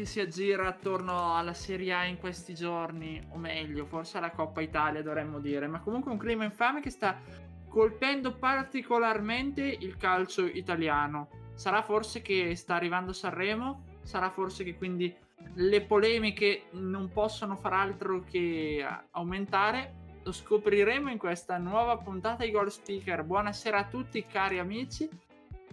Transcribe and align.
che 0.00 0.06
si 0.06 0.20
aggira 0.20 0.66
attorno 0.66 1.36
alla 1.36 1.52
Serie 1.52 1.92
A 1.92 2.04
in 2.04 2.16
questi 2.16 2.54
giorni, 2.54 3.22
o 3.32 3.36
meglio, 3.36 3.84
forse 3.84 4.16
alla 4.16 4.30
Coppa 4.30 4.62
Italia 4.62 5.02
dovremmo 5.02 5.40
dire, 5.40 5.66
ma 5.66 5.80
comunque 5.80 6.10
un 6.10 6.16
clima 6.16 6.44
infame 6.44 6.80
che 6.80 6.88
sta 6.88 7.20
colpendo 7.68 8.34
particolarmente 8.34 9.62
il 9.62 9.98
calcio 9.98 10.46
italiano. 10.46 11.28
Sarà 11.54 11.82
forse 11.82 12.22
che 12.22 12.56
sta 12.56 12.76
arrivando 12.76 13.12
Sanremo? 13.12 13.98
Sarà 14.02 14.30
forse 14.30 14.64
che 14.64 14.74
quindi 14.74 15.14
le 15.56 15.82
polemiche 15.82 16.64
non 16.72 17.10
possono 17.12 17.56
far 17.56 17.74
altro 17.74 18.24
che 18.24 18.82
aumentare? 19.10 19.98
Lo 20.24 20.32
scopriremo 20.32 21.10
in 21.10 21.18
questa 21.18 21.58
nuova 21.58 21.98
puntata 21.98 22.44
di 22.44 22.50
Goal 22.50 22.72
Speaker. 22.72 23.22
Buonasera 23.22 23.78
a 23.78 23.84
tutti 23.84 24.24
cari 24.24 24.58
amici 24.58 25.08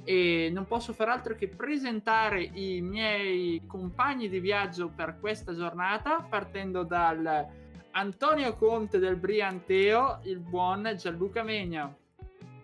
e 0.04 0.50
non 0.54 0.66
posso 0.66 0.94
far 0.94 1.10
altro 1.10 1.36
che 1.36 1.48
presentare 1.48 2.42
i 2.42 2.82
miei 2.82 3.62
compagni 3.68 4.30
di 4.30 4.40
viaggio 4.40 4.90
per 4.90 5.18
questa 5.20 5.54
giornata 5.54 6.26
partendo 6.28 6.84
dal 6.84 7.48
Antonio 7.92 8.56
Conte 8.56 9.00
del 9.00 9.16
Brianteo, 9.16 10.20
il 10.24 10.40
buon 10.40 10.94
Gianluca 10.98 11.44
Megna. 11.44 11.94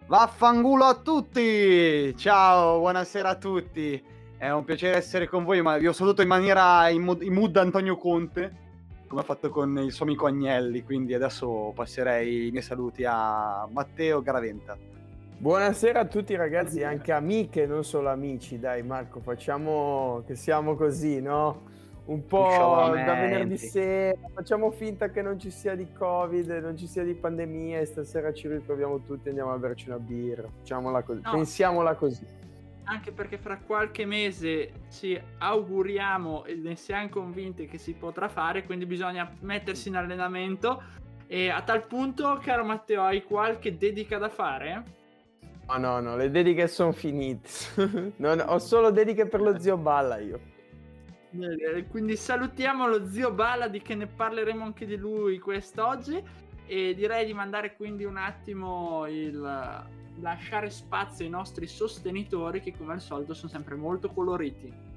Vaffangulo 0.05 0.83
a 0.83 0.95
tutti! 0.95 2.15
Ciao, 2.15 2.79
buonasera 2.79 3.29
a 3.29 3.35
tutti. 3.35 4.03
È 4.37 4.49
un 4.51 4.63
piacere 4.63 4.97
essere 4.97 5.27
con 5.27 5.43
voi, 5.43 5.61
ma 5.61 5.77
vi 5.77 5.87
ho 5.87 5.93
saluto 5.93 6.21
in 6.21 6.27
maniera 6.27 6.87
in 6.89 7.01
mood, 7.01 7.23
in 7.23 7.33
mood 7.33 7.55
Antonio 7.55 7.95
Conte, 7.97 8.61
come 9.07 9.21
ha 9.21 9.23
fatto 9.23 9.49
con 9.49 9.77
il 9.79 9.91
suo 9.91 10.05
amico 10.05 10.27
Agnelli, 10.27 10.83
quindi 10.83 11.13
adesso 11.13 11.71
passerei 11.73 12.47
i 12.47 12.51
miei 12.51 12.61
saluti 12.61 13.05
a 13.05 13.67
Matteo 13.71 14.21
Garaventa. 14.21 14.77
Buonasera 15.37 15.99
a 15.99 16.05
tutti 16.05 16.35
ragazzi, 16.35 16.83
anche 16.83 17.11
amiche, 17.11 17.65
non 17.65 17.83
solo 17.83 18.09
amici. 18.09 18.59
Dai 18.59 18.81
Marco, 18.81 19.19
facciamo 19.19 20.23
che 20.25 20.35
siamo 20.35 20.75
così, 20.75 21.21
no? 21.21 21.71
Un 22.05 22.25
po' 22.25 22.91
da 22.93 23.13
venerdì 23.13 23.57
sera, 23.57 24.17
facciamo 24.33 24.71
finta 24.71 25.09
che 25.09 25.21
non 25.21 25.39
ci 25.39 25.49
sia 25.49 25.75
di 25.75 25.91
Covid, 25.91 26.49
non 26.61 26.77
ci 26.77 26.87
sia 26.87 27.03
di 27.03 27.13
pandemia 27.13 27.79
e 27.79 27.85
stasera 27.85 28.33
ci 28.33 28.47
ritroviamo 28.47 29.03
tutti 29.03 29.27
e 29.27 29.29
andiamo 29.29 29.51
a 29.51 29.57
berci 29.57 29.89
una 29.89 29.99
birra. 29.99 30.47
Facciamola 30.59 31.01
così, 31.01 31.21
no. 31.23 31.31
pensiamola 31.31 31.95
così. 31.95 32.25
Anche 32.85 33.11
perché 33.11 33.37
fra 33.37 33.57
qualche 33.57 34.05
mese 34.05 34.71
ci 34.91 35.19
auguriamo 35.37 36.45
e 36.45 36.55
ne 36.55 36.75
siamo 36.75 37.09
convinti 37.09 37.67
che 37.67 37.77
si 37.77 37.93
potrà 37.93 38.27
fare, 38.27 38.63
quindi 38.63 38.85
bisogna 38.85 39.29
mettersi 39.41 39.89
in 39.89 39.95
allenamento. 39.95 40.81
E 41.27 41.49
a 41.49 41.61
tal 41.61 41.85
punto, 41.87 42.39
caro 42.41 42.63
Matteo, 42.63 43.01
hai 43.03 43.23
qualche 43.23 43.77
dedica 43.77 44.17
da 44.17 44.29
fare? 44.29 45.01
No, 45.73 45.79
no, 45.79 45.99
no, 45.99 46.15
le 46.15 46.29
dediche 46.29 46.67
sono 46.67 46.91
finite. 46.91 47.49
non, 48.17 48.43
ho 48.45 48.59
solo 48.59 48.91
dediche 48.91 49.25
per 49.25 49.41
lo 49.41 49.57
zio 49.59 49.77
Balla 49.77 50.19
io. 50.19 50.39
Quindi 51.89 52.15
salutiamo 52.15 52.87
lo 52.87 53.09
zio 53.09 53.31
Balla 53.31 53.67
di 53.67 53.81
che 53.81 53.95
ne 53.95 54.05
parleremo 54.05 54.63
anche 54.63 54.85
di 54.85 54.97
lui 54.97 55.39
quest'oggi 55.39 56.21
e 56.67 56.93
direi 56.93 57.25
di 57.25 57.33
mandare 57.33 57.75
quindi 57.75 58.03
un 58.03 58.17
attimo 58.17 59.07
il 59.07 59.91
lasciare 60.19 60.69
spazio 60.69 61.25
ai 61.25 61.31
nostri 61.31 61.65
sostenitori 61.65 62.61
che 62.61 62.77
come 62.77 62.93
al 62.93 63.01
solito 63.01 63.33
sono 63.33 63.51
sempre 63.51 63.75
molto 63.75 64.09
coloriti. 64.09 64.91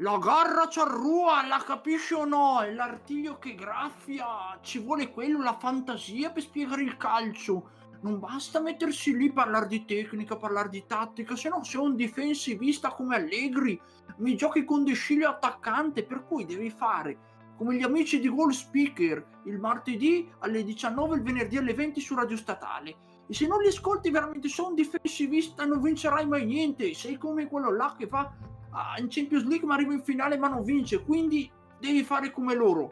La 0.00 0.18
garra 0.18 0.68
c'arrua, 0.68 1.44
la 1.48 1.62
capisci 1.66 2.14
o 2.14 2.24
no? 2.24 2.60
È 2.60 2.70
l'artiglio 2.72 3.38
che 3.38 3.54
graffia, 3.54 4.58
ci 4.60 4.78
vuole 4.78 5.10
quello, 5.10 5.42
la 5.42 5.56
fantasia 5.58 6.30
per 6.30 6.42
spiegare 6.42 6.82
il 6.82 6.96
calcio 6.96 7.70
non 8.02 8.18
basta 8.18 8.60
mettersi 8.60 9.16
lì 9.16 9.28
a 9.28 9.32
parlare 9.32 9.66
di 9.66 9.84
tecnica, 9.84 10.36
parlare 10.36 10.68
di 10.68 10.84
tattica, 10.86 11.36
se 11.36 11.48
no 11.48 11.62
sei 11.64 11.80
un 11.80 11.96
difensivista 11.96 12.90
come 12.90 13.16
Allegri, 13.16 13.80
mi 14.18 14.36
giochi 14.36 14.64
con 14.64 14.84
De 14.84 14.94
Sciglio 14.94 15.28
attaccante, 15.28 16.04
per 16.04 16.24
cui 16.24 16.44
devi 16.44 16.70
fare 16.70 17.18
come 17.56 17.76
gli 17.76 17.82
amici 17.82 18.20
di 18.20 18.28
Goal 18.28 18.52
Speaker 18.52 19.24
il 19.44 19.58
martedì 19.58 20.30
alle 20.40 20.62
19 20.62 21.16
il 21.16 21.22
venerdì 21.22 21.56
alle 21.56 21.74
20 21.74 22.00
su 22.00 22.14
Radio 22.14 22.36
Statale. 22.36 22.96
E 23.26 23.34
se 23.34 23.46
non 23.46 23.60
li 23.60 23.68
ascolti 23.68 24.10
veramente 24.10 24.48
sei 24.48 24.66
un 24.66 24.74
difensivista 24.74 25.64
non 25.64 25.80
vincerai 25.80 26.26
mai 26.26 26.44
niente, 26.44 26.92
sei 26.94 27.16
come 27.16 27.48
quello 27.48 27.74
là 27.74 27.94
che 27.96 28.06
fa 28.06 28.32
ah, 28.70 28.94
in 28.98 29.06
Champions 29.08 29.44
League 29.44 29.66
ma 29.66 29.74
arriva 29.74 29.94
in 29.94 30.02
finale 30.02 30.36
ma 30.36 30.48
non 30.48 30.62
vince, 30.62 31.02
quindi 31.02 31.50
devi 31.78 32.02
fare 32.04 32.30
come 32.30 32.54
loro 32.54 32.90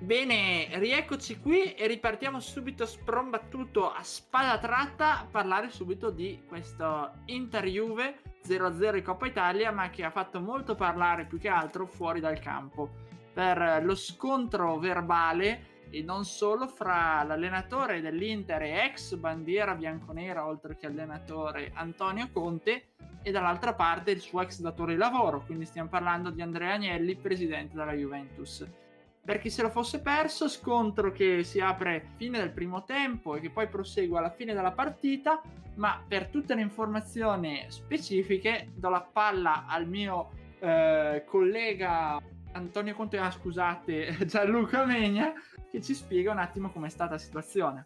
Bene, 0.00 0.68
rieccoci 0.78 1.40
qui 1.40 1.72
e 1.72 1.86
ripartiamo 1.86 2.38
subito 2.38 2.84
sprombattuto 2.84 3.90
a 3.90 4.02
spada 4.02 4.58
tratta 4.58 5.20
a 5.20 5.26
parlare 5.30 5.70
subito 5.70 6.10
di 6.10 6.42
questo 6.46 7.10
Inter 7.26 7.64
Juve 7.64 8.20
0-0 8.46 8.96
in 8.96 9.02
Coppa 9.02 9.26
Italia, 9.26 9.70
ma 9.70 9.88
che 9.88 10.04
ha 10.04 10.10
fatto 10.10 10.40
molto 10.40 10.74
parlare 10.74 11.24
più 11.24 11.38
che 11.38 11.48
altro 11.48 11.86
fuori 11.86 12.20
dal 12.20 12.38
campo. 12.38 12.90
Per 13.32 13.82
lo 13.82 13.94
scontro 13.94 14.78
verbale 14.78 15.86
e 15.88 16.02
non 16.02 16.24
solo 16.24 16.66
fra 16.66 17.22
l'allenatore 17.22 18.02
dell'Inter 18.02 18.62
e 18.62 18.84
ex 18.84 19.14
bandiera 19.14 19.74
bianconera 19.74 20.44
oltre 20.44 20.76
che 20.76 20.86
allenatore 20.86 21.70
Antonio 21.72 22.28
Conte 22.30 22.88
e 23.22 23.30
dall'altra 23.30 23.74
parte 23.74 24.10
il 24.10 24.20
suo 24.20 24.42
ex 24.42 24.60
datore 24.60 24.92
di 24.92 24.98
lavoro, 24.98 25.44
quindi 25.46 25.64
stiamo 25.64 25.88
parlando 25.88 26.28
di 26.30 26.42
Andrea 26.42 26.74
Agnelli, 26.74 27.16
presidente 27.16 27.74
della 27.74 27.94
Juventus 27.94 28.82
per 29.24 29.38
chi 29.38 29.48
se 29.48 29.62
lo 29.62 29.70
fosse 29.70 30.00
perso, 30.00 30.48
scontro 30.48 31.10
che 31.10 31.44
si 31.44 31.58
apre 31.58 32.10
fine 32.16 32.38
del 32.38 32.50
primo 32.50 32.84
tempo 32.84 33.36
e 33.36 33.40
che 33.40 33.50
poi 33.50 33.68
prosegue 33.68 34.18
alla 34.18 34.30
fine 34.30 34.52
della 34.52 34.72
partita, 34.72 35.40
ma 35.76 36.02
per 36.06 36.26
tutte 36.26 36.54
le 36.54 36.60
informazioni 36.60 37.64
specifiche 37.68 38.68
do 38.74 38.90
la 38.90 39.00
palla 39.00 39.64
al 39.66 39.88
mio 39.88 40.30
eh, 40.60 41.24
collega 41.26 42.20
Antonio 42.52 42.94
Conte, 42.94 43.18
ah, 43.18 43.30
scusate, 43.30 44.18
Gianluca 44.26 44.84
Megna, 44.84 45.32
che 45.70 45.80
ci 45.80 45.94
spiega 45.94 46.30
un 46.30 46.38
attimo 46.38 46.70
com'è 46.70 46.88
stata 46.88 47.12
la 47.12 47.18
situazione. 47.18 47.84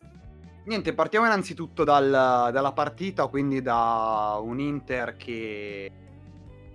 Niente, 0.65 0.93
partiamo 0.93 1.25
innanzitutto 1.25 1.85
dal, 1.85 2.11
dalla 2.11 2.73
partita, 2.73 3.27
quindi 3.29 3.63
da 3.63 4.39
un 4.43 4.61
Inter 4.61 5.17
che 5.17 5.91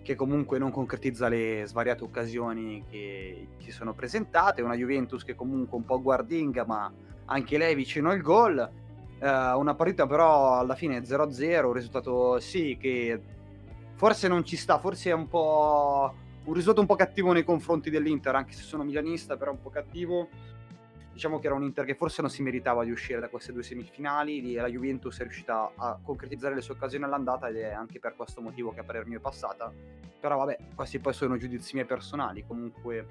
che 0.03 0.15
comunque 0.15 0.59
non 0.59 0.69
concretizza 0.69 1.29
le 1.29 1.63
svariate 1.65 2.03
occasioni 2.03 2.83
che 2.89 3.47
si 3.57 3.71
sono 3.71 3.93
presentate, 3.93 4.61
una 4.61 4.75
Juventus 4.75 5.23
che 5.23 5.33
comunque 5.33 5.77
un 5.77 5.85
po' 5.85 6.01
guardinga 6.01 6.65
ma 6.65 6.91
anche 7.25 7.57
lei 7.57 7.73
vicino 7.73 8.09
al 8.09 8.21
gol, 8.21 8.59
eh, 9.17 9.27
una 9.27 9.73
partita 9.73 10.05
però 10.05 10.59
alla 10.59 10.75
fine 10.75 10.99
0-0, 10.99 11.65
un 11.65 11.73
risultato 11.73 12.39
sì 12.39 12.77
che 12.79 13.19
forse 13.95 14.27
non 14.27 14.43
ci 14.43 14.57
sta, 14.57 14.77
forse 14.77 15.09
è 15.09 15.13
un 15.13 15.27
po' 15.27 16.13
un 16.43 16.53
risultato 16.53 16.81
un 16.81 16.87
po' 16.87 16.95
cattivo 16.95 17.31
nei 17.31 17.45
confronti 17.45 17.89
dell'Inter, 17.89 18.35
anche 18.35 18.51
se 18.51 18.63
sono 18.63 18.83
milanista 18.83 19.37
però 19.37 19.51
un 19.51 19.61
po' 19.61 19.69
cattivo 19.69 20.27
diciamo 21.13 21.39
che 21.39 21.45
era 21.45 21.55
un 21.55 21.63
Inter 21.63 21.85
che 21.85 21.95
forse 21.95 22.21
non 22.21 22.29
si 22.29 22.41
meritava 22.41 22.83
di 22.83 22.91
uscire 22.91 23.19
da 23.19 23.29
queste 23.29 23.53
due 23.53 23.61
semifinali 23.61 24.53
la 24.53 24.67
Juventus 24.67 25.19
è 25.19 25.21
riuscita 25.21 25.71
a 25.75 25.99
concretizzare 26.03 26.55
le 26.55 26.61
sue 26.61 26.73
occasioni 26.73 27.03
all'andata 27.05 27.47
ed 27.47 27.57
è 27.57 27.71
anche 27.71 27.99
per 27.99 28.15
questo 28.15 28.41
motivo 28.41 28.71
che 28.71 28.79
a 28.79 28.83
parer 28.83 29.05
mio 29.05 29.19
è 29.19 29.21
passata. 29.21 29.71
Però 30.19 30.37
vabbè 30.37 30.57
questi 30.75 30.99
poi 30.99 31.13
sono 31.13 31.37
giudizi 31.37 31.75
miei 31.75 31.85
personali 31.85 32.43
comunque. 32.45 33.07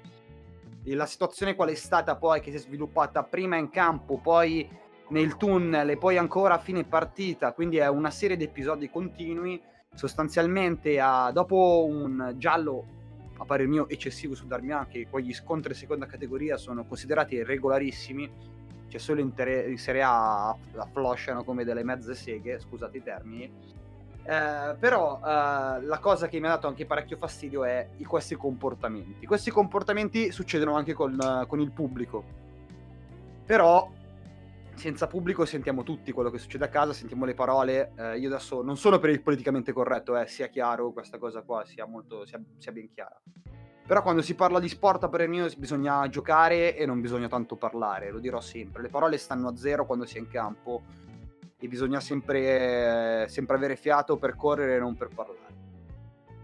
La 0.85 1.05
situazione 1.05 1.55
qual 1.55 1.69
è 1.69 1.75
stata 1.75 2.17
poi 2.17 2.41
che 2.41 2.51
si 2.51 2.57
è 2.57 2.59
sviluppata 2.59 3.23
prima 3.23 3.55
in 3.55 3.69
campo 3.69 4.17
poi 4.17 4.67
nel 5.09 5.37
tunnel 5.37 5.89
e 5.89 5.97
poi 5.97 6.17
ancora 6.17 6.55
a 6.55 6.59
fine 6.59 6.83
partita 6.83 7.53
quindi 7.53 7.77
è 7.77 7.87
una 7.87 8.11
serie 8.11 8.35
di 8.35 8.43
episodi 8.43 8.89
continui. 8.89 9.61
Sostanzialmente 9.95 10.99
a, 10.99 11.31
dopo 11.31 11.85
un 11.87 12.33
giallo 12.37 13.02
a 13.43 13.45
parer 13.45 13.67
mio 13.67 13.87
eccessivo 13.87 14.33
su 14.35 14.47
Darmian 14.47 14.87
che 14.87 15.05
poi 15.09 15.23
gli 15.23 15.33
scontri 15.33 15.73
seconda 15.73 16.05
categoria 16.05 16.57
sono 16.57 16.83
considerati 16.85 17.43
regolarissimi 17.43 18.51
cioè 18.93 19.01
solo 19.01 19.21
in, 19.21 19.33
ter- 19.33 19.69
in 19.69 19.77
Serie 19.79 20.03
A 20.03 20.55
afflosciano 20.75 21.43
come 21.43 21.63
delle 21.63 21.83
mezze 21.83 22.13
seghe 22.13 22.59
scusate 22.59 22.97
i 22.97 23.01
termini. 23.03 23.51
Eh, 24.25 24.75
però 24.79 25.17
eh, 25.17 25.81
la 25.81 25.97
cosa 25.99 26.27
che 26.27 26.39
mi 26.39 26.45
ha 26.45 26.49
dato 26.49 26.67
anche 26.67 26.85
parecchio 26.85 27.17
fastidio 27.17 27.63
è 27.63 27.89
i, 27.97 28.03
questi 28.03 28.35
comportamenti. 28.35 29.25
Questi 29.25 29.49
comportamenti 29.49 30.31
succedono 30.31 30.75
anche 30.75 30.93
con, 30.93 31.17
con 31.47 31.59
il 31.59 31.71
pubblico. 31.71 32.23
Però 33.43 33.91
senza 34.75 35.07
pubblico 35.07 35.45
sentiamo 35.45 35.83
tutti 35.83 36.11
quello 36.11 36.29
che 36.29 36.37
succede 36.37 36.65
a 36.65 36.69
casa, 36.69 36.93
sentiamo 36.93 37.25
le 37.25 37.33
parole. 37.33 37.91
Eh, 37.95 38.17
io 38.19 38.27
adesso 38.27 38.61
non 38.61 38.77
sono 38.77 38.99
per 38.99 39.09
il 39.09 39.21
politicamente 39.21 39.71
corretto, 39.71 40.17
eh, 40.17 40.27
sia 40.27 40.47
chiaro 40.47 40.91
questa 40.91 41.17
cosa 41.17 41.41
qua, 41.41 41.63
sia, 41.65 41.85
molto, 41.85 42.25
sia, 42.25 42.41
sia 42.57 42.71
ben 42.71 42.89
chiara. 42.91 43.19
Però 43.85 44.01
quando 44.01 44.21
si 44.21 44.33
parla 44.33 44.59
di 44.59 44.69
sport, 44.69 45.03
a 45.03 45.09
parer 45.09 45.27
mio, 45.27 45.47
bisogna 45.57 46.07
giocare 46.07 46.75
e 46.75 46.85
non 46.85 47.01
bisogna 47.01 47.27
tanto 47.27 47.57
parlare, 47.57 48.11
lo 48.11 48.19
dirò 48.19 48.39
sempre. 48.39 48.81
Le 48.81 48.87
parole 48.87 49.17
stanno 49.17 49.49
a 49.49 49.55
zero 49.57 49.85
quando 49.85 50.05
si 50.05 50.17
è 50.17 50.19
in 50.19 50.29
campo 50.29 50.83
e 51.59 51.67
bisogna 51.67 51.99
sempre, 51.99 53.25
sempre 53.27 53.55
avere 53.55 53.75
fiato 53.75 54.17
per 54.17 54.35
correre 54.35 54.75
e 54.75 54.79
non 54.79 54.95
per 54.95 55.09
parlare. 55.13 55.52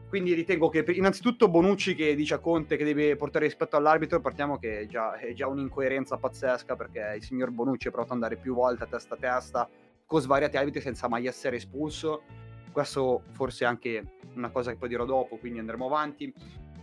Quindi 0.09 0.33
ritengo 0.33 0.69
che 0.69 0.83
innanzitutto 0.87 1.49
Bonucci 1.49 1.93
che 1.93 2.15
dice 2.15 2.33
a 2.33 2.39
Conte 2.39 2.77
che 2.77 2.83
deve 2.83 3.15
portare 3.15 3.45
rispetto 3.45 3.77
all'arbitro, 3.77 4.19
partiamo 4.19 4.57
che 4.57 4.79
è 4.79 4.85
già, 4.87 5.13
è 5.13 5.33
già 5.33 5.45
un'incoerenza 5.45 6.17
pazzesca 6.17 6.75
perché 6.75 7.13
il 7.17 7.23
signor 7.23 7.51
Bonucci 7.51 7.89
è 7.89 7.91
provato 7.91 8.13
ad 8.13 8.23
andare 8.23 8.41
più 8.41 8.55
volte 8.55 8.85
a 8.85 8.87
testa 8.87 9.13
a 9.13 9.17
testa 9.17 9.69
con 10.07 10.19
svariati 10.19 10.57
arbitri 10.57 10.81
senza 10.81 11.07
mai 11.07 11.27
essere 11.27 11.57
espulso. 11.57 12.23
Questo 12.71 13.21
forse 13.33 13.65
è 13.65 13.67
anche 13.67 14.13
una 14.33 14.49
cosa 14.49 14.71
che 14.71 14.77
poi 14.77 14.89
dirò 14.89 15.05
dopo, 15.05 15.37
quindi 15.37 15.59
andremo 15.59 15.85
avanti. 15.85 16.33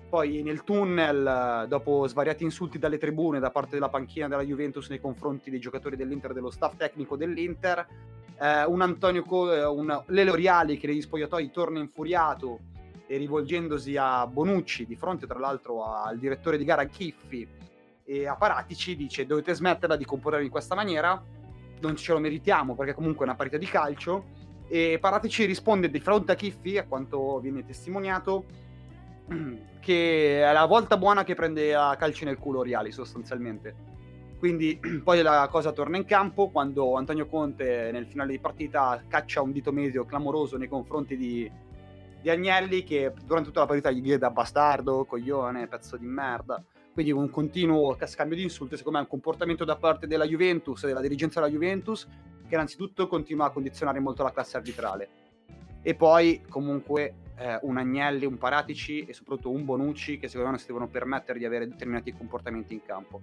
Poi 0.09 0.45
nel 0.45 0.63
tunnel, 0.63 1.67
dopo 1.67 2.07
svariati 2.07 2.45
insulti 2.45 2.79
dalle 2.79 2.97
tribune 2.97 3.41
da 3.41 3.51
parte 3.51 3.73
della 3.73 3.89
panchina 3.89 4.29
della 4.29 4.45
Juventus 4.45 4.89
nei 4.89 5.01
confronti 5.01 5.51
dei 5.51 5.59
giocatori 5.59 5.97
dell'Inter 5.97 6.33
dello 6.33 6.51
staff 6.51 6.77
tecnico 6.77 7.17
dell'Inter, 7.17 7.85
eh, 8.41 8.65
un 8.67 8.83
Antonio 8.83 9.25
Co- 9.25 9.53
eh, 9.53 9.65
un 9.65 10.05
Lele 10.07 10.31
Oriali 10.31 10.79
che 10.79 10.87
negli 10.87 11.03
spogliatoi 11.03 11.51
torna 11.51 11.81
infuriato 11.81 12.61
e 13.07 13.17
rivolgendosi 13.17 13.97
a 13.97 14.27
Bonucci, 14.27 14.87
di 14.87 14.97
fronte 14.97 15.27
tra 15.27 15.39
l'altro 15.39 15.85
al 15.85 16.19
direttore 16.19 16.59
di 16.59 16.65
gara 16.65 16.85
Chiffi 16.85 17.47
e 18.05 18.27
a 18.27 18.37
Paratici, 18.37 18.97
dice 18.97 19.27
dovete 19.27 19.55
smetterla 19.55 19.97
di 19.97 20.05
comportarvi 20.05 20.47
in 20.47 20.51
questa 20.51 20.75
maniera, 20.75 21.23
non 21.81 21.97
ce 21.97 22.13
lo 22.13 22.19
meritiamo 22.19 22.75
perché 22.75 22.95
comunque 22.95 23.25
è 23.25 23.29
una 23.29 23.37
partita 23.37 23.59
di 23.59 23.67
calcio 23.67 24.25
e 24.69 24.99
Paratici 25.01 25.45
risponde 25.45 25.91
di 25.91 26.01
fronte 26.01 26.33
a 26.33 26.35
Chiffi, 26.35 26.79
a 26.79 26.87
quanto 26.87 27.39
viene 27.39 27.65
testimoniato, 27.65 28.45
che 29.81 30.43
è 30.43 30.53
la 30.53 30.67
volta 30.67 30.97
buona 30.97 31.23
che 31.23 31.35
prende 31.35 31.75
a 31.75 31.95
calci 31.97 32.25
nel 32.25 32.39
culo 32.39 32.61
Oriali 32.61 32.91
sostanzialmente. 32.91 33.95
Quindi 34.39 34.79
poi 35.05 35.23
la 35.23 35.47
cosa 35.51 35.73
torna 35.73 35.97
in 35.97 36.05
campo 36.05 36.51
quando 36.51 36.97
Antonio 36.97 37.27
Conte 37.27 37.91
nel 37.93 38.07
finale 38.07 38.33
di 38.33 38.39
partita 38.41 39.03
caccia 39.07 39.41
un 39.43 39.53
dito 39.53 39.73
medio 39.73 40.05
clamoroso 40.05 40.57
nei 40.57 40.69
confronti 40.69 41.17
di, 41.17 41.51
di 42.27 42.31
Agnelli 42.33 42.83
che 42.83 43.13
durante 43.25 43.51
tutta 43.51 43.61
la 43.61 43.67
partita 43.67 43.93
gli 43.93 44.03
grida 44.03 44.31
bastardo, 44.31 45.05
coglione, 45.05 45.69
pezzo 45.69 45.97
di 45.97 46.07
merda. 46.07 46.61
Quindi 46.93 47.13
un 47.13 47.31
continuo 47.31 47.97
scambio 48.05 48.37
di 48.37 48.43
insulti, 48.43 48.77
secondo 48.77 48.99
me 48.99 49.05
è 49.05 49.07
un 49.07 49.13
comportamento 49.13 49.65
da 49.65 49.77
parte 49.77 50.09
della 50.09 50.27
Juventus 50.27 50.85
della 50.87 51.01
dirigenza 51.01 51.39
della 51.39 51.53
Juventus 51.53 52.05
che 52.49 52.55
innanzitutto 52.55 53.07
continua 53.07 53.47
a 53.47 53.51
condizionare 53.51 54.01
molto 54.01 54.25
la 54.25 54.33
classe 54.33 54.57
arbitrale. 54.57 55.09
E 55.83 55.95
poi 55.95 56.43
comunque 56.49 57.15
eh, 57.37 57.61
un 57.63 57.77
Agnelli, 57.77 58.27
un 58.27 58.39
Paratici 58.39 59.05
e 59.05 59.13
soprattutto 59.13 59.51
un 59.51 59.65
Bonucci 59.65 60.19
che 60.19 60.27
secondo 60.27 60.51
me 60.51 60.59
si 60.59 60.67
devono 60.67 60.89
permettere 60.89 61.39
di 61.39 61.45
avere 61.45 61.69
determinati 61.69 62.13
comportamenti 62.13 62.75
in 62.75 62.83
campo. 62.85 63.21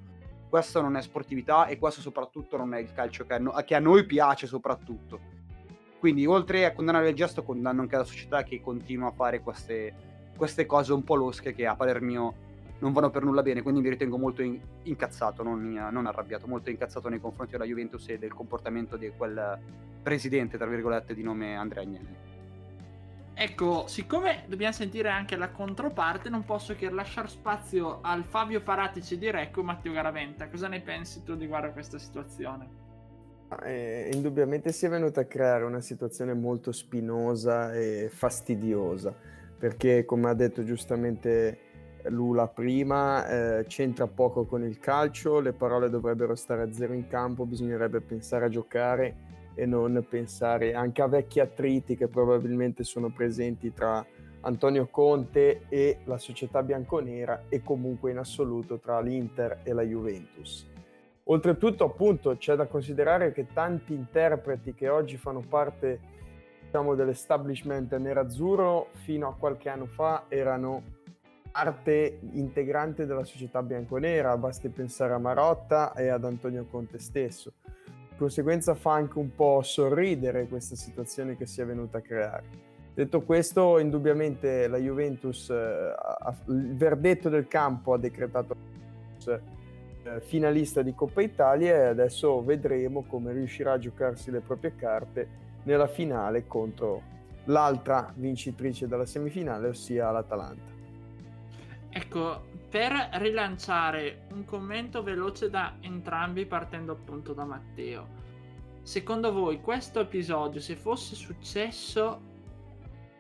Questo 0.48 0.80
non 0.80 0.96
è 0.96 1.02
sportività 1.02 1.66
e 1.66 1.78
questo 1.78 2.00
soprattutto 2.00 2.56
non 2.56 2.74
è 2.74 2.80
il 2.80 2.94
calcio 2.94 3.26
che 3.26 3.76
a 3.76 3.80
noi 3.80 4.06
piace 4.06 4.48
soprattutto. 4.48 5.43
Quindi 6.04 6.26
oltre 6.26 6.66
a 6.66 6.74
condannare 6.74 7.08
il 7.08 7.16
gesto, 7.16 7.44
condanno 7.44 7.80
anche 7.80 7.96
la 7.96 8.04
società 8.04 8.44
che 8.44 8.60
continua 8.60 9.08
a 9.08 9.12
fare 9.12 9.40
queste, 9.40 9.94
queste 10.36 10.66
cose 10.66 10.92
un 10.92 11.02
po' 11.02 11.16
losche 11.16 11.54
che 11.54 11.66
a 11.66 11.78
parer 11.78 12.02
mio 12.02 12.34
non 12.80 12.92
vanno 12.92 13.10
per 13.10 13.24
nulla 13.24 13.42
bene, 13.42 13.62
quindi 13.62 13.80
mi 13.80 13.88
ritengo 13.88 14.18
molto 14.18 14.42
in- 14.42 14.60
incazzato, 14.84 15.44
non, 15.44 15.64
non, 15.72 16.06
arrabbiato, 16.06 16.46
molto 16.46 16.70
incazzato 16.70 17.08
nei 17.08 17.22
confronti 17.22 17.54
della 17.54 17.64
Juventus 17.64 18.10
e 18.10 18.18
del 18.18 18.34
comportamento 18.34 18.98
di 18.98 19.14
quel 19.16 19.58
presidente, 20.04 20.58
tra 20.58 20.68
virgolette, 20.68 21.14
di 21.14 21.24
nome 21.24 21.56
Andrea 21.56 21.84
Agnelli. 21.84 22.16
Ecco, 23.34 23.88
siccome 23.88 24.44
dobbiamo 24.48 24.74
sentire 24.74 25.08
anche 25.08 25.38
la 25.38 25.52
controparte, 25.52 26.28
non 26.28 26.44
posso 26.44 26.76
che 26.76 26.90
lasciare 26.90 27.30
spazio 27.30 28.00
al 28.02 28.26
Fabio 28.26 28.60
Paratici 28.60 29.18
di 29.18 29.32
Recco 29.32 29.62
e 29.62 29.64
Matteo 29.64 29.94
Garaventa. 29.94 30.50
Cosa 30.50 30.68
ne 30.68 30.82
pensi 30.82 31.24
tu 31.24 31.34
riguardo 31.36 31.68
a 31.68 31.72
questa 31.72 31.98
situazione? 31.98 32.83
Eh, 33.62 34.10
indubbiamente 34.14 34.72
si 34.72 34.86
è 34.86 34.90
venuta 34.90 35.22
a 35.22 35.26
creare 35.26 35.64
una 35.64 35.82
situazione 35.82 36.34
molto 36.34 36.72
spinosa 36.72 37.74
e 37.74 38.10
fastidiosa, 38.12 39.14
perché 39.58 40.06
come 40.06 40.30
ha 40.30 40.34
detto 40.34 40.64
giustamente 40.64 41.72
Lula 42.10 42.48
prima, 42.48 43.60
eh, 43.60 43.66
c'entra 43.66 44.08
poco 44.08 44.46
con 44.46 44.64
il 44.64 44.78
calcio, 44.80 45.40
le 45.40 45.54
parole 45.54 45.90
dovrebbero 45.90 46.36
stare 46.36 46.64
a 46.64 46.74
zero 46.74 46.94
in 46.94 47.08
campo, 47.08 47.46
bisognerebbe 47.46 48.02
pensare 48.02 48.46
a 48.46 48.50
giocare 48.50 49.16
e 49.56 49.66
non 49.66 50.06
pensare 50.10 50.74
anche 50.74 51.02
a 51.02 51.08
vecchi 51.08 51.40
attriti 51.40 51.96
che 51.96 52.08
probabilmente 52.08 52.84
sono 52.84 53.10
presenti 53.10 53.72
tra 53.72 54.06
Antonio 54.42 54.88
Conte 54.88 55.62
e 55.70 56.00
la 56.04 56.18
società 56.18 56.62
bianconera 56.64 57.44
e 57.48 57.62
comunque 57.62 58.12
in 58.12 58.18
assoluto 58.18 58.80
tra 58.80 59.00
l'Inter 59.00 59.62
e 59.64 59.72
la 59.72 59.84
Juventus. 59.84 60.73
Oltretutto, 61.26 61.86
appunto, 61.86 62.36
c'è 62.38 62.56
da 62.56 62.68
considerare 62.68 63.32
che 63.32 63.48
tanti 63.54 63.94
interpreti 63.94 64.74
che 64.74 64.90
oggi 64.90 65.18
fanno 65.18 65.42
parte 65.48 66.00
diciamo, 66.66 66.96
dell'establishment 66.96 67.96
nerazzurro 67.96 68.90
fino 69.04 69.28
a 69.28 69.36
qualche 69.36 69.70
anno 69.70 69.86
fa 69.86 70.26
erano 70.28 71.02
parte 71.52 72.20
integrante 72.32 73.06
della 73.06 73.24
società 73.24 73.62
bianconera, 73.62 74.36
basti 74.38 74.70
pensare 74.70 75.14
a 75.14 75.20
Marotta 75.20 75.94
e 75.94 76.08
ad 76.08 76.26
Antonio 76.26 76.66
Conte 76.70 76.98
stesso 76.98 77.54
conseguenza 78.24 78.74
fa 78.74 78.94
anche 78.94 79.20
un 79.20 79.36
po' 79.36 79.62
sorridere 79.64 80.48
questa 80.48 80.76
situazione 80.76 81.36
che 81.36 81.46
si 81.46 81.60
è 81.62 81.66
venuta 81.66 81.98
a 81.98 82.02
creare. 82.02 82.72
Detto 82.94 83.22
questo, 83.22 83.80
indubbiamente 83.80 84.68
la 84.68 84.78
Juventus, 84.78 85.50
eh, 85.50 85.56
ha, 85.56 86.36
il 86.48 86.76
verdetto 86.76 87.28
del 87.28 87.48
campo 87.48 87.94
ha 87.94 87.98
decretato 87.98 88.56
eh, 89.26 89.40
finalista 90.22 90.82
di 90.82 90.94
Coppa 90.94 91.22
Italia 91.22 91.76
e 91.76 91.86
adesso 91.86 92.44
vedremo 92.44 93.04
come 93.04 93.32
riuscirà 93.34 93.74
a 93.74 93.80
giocarsi 93.80 94.32
le 94.32 94.42
proprie 94.42 94.76
carte 94.76 95.28
nella 95.64 95.88
finale 95.88 96.46
contro 96.48 97.02
l'altra 97.46 98.12
vincitrice 98.16 98.88
della 98.88 99.06
semifinale, 99.06 99.70
ossia 99.70 100.12
l'Atalanta. 100.12 100.72
Ecco, 101.90 102.42
per 102.70 102.92
rilanciare 103.14 104.26
un 104.32 104.46
commento 104.46 105.04
veloce 105.04 105.50
da 105.50 105.76
entrambi 105.82 106.46
partendo 106.46 106.94
appunto 106.94 107.34
da 107.34 107.46
Matteo. 107.46 108.22
Secondo 108.82 109.32
voi 109.32 109.62
questo 109.62 110.00
episodio 110.00 110.60
se 110.60 110.76
fosse 110.76 111.16
successo 111.16 112.32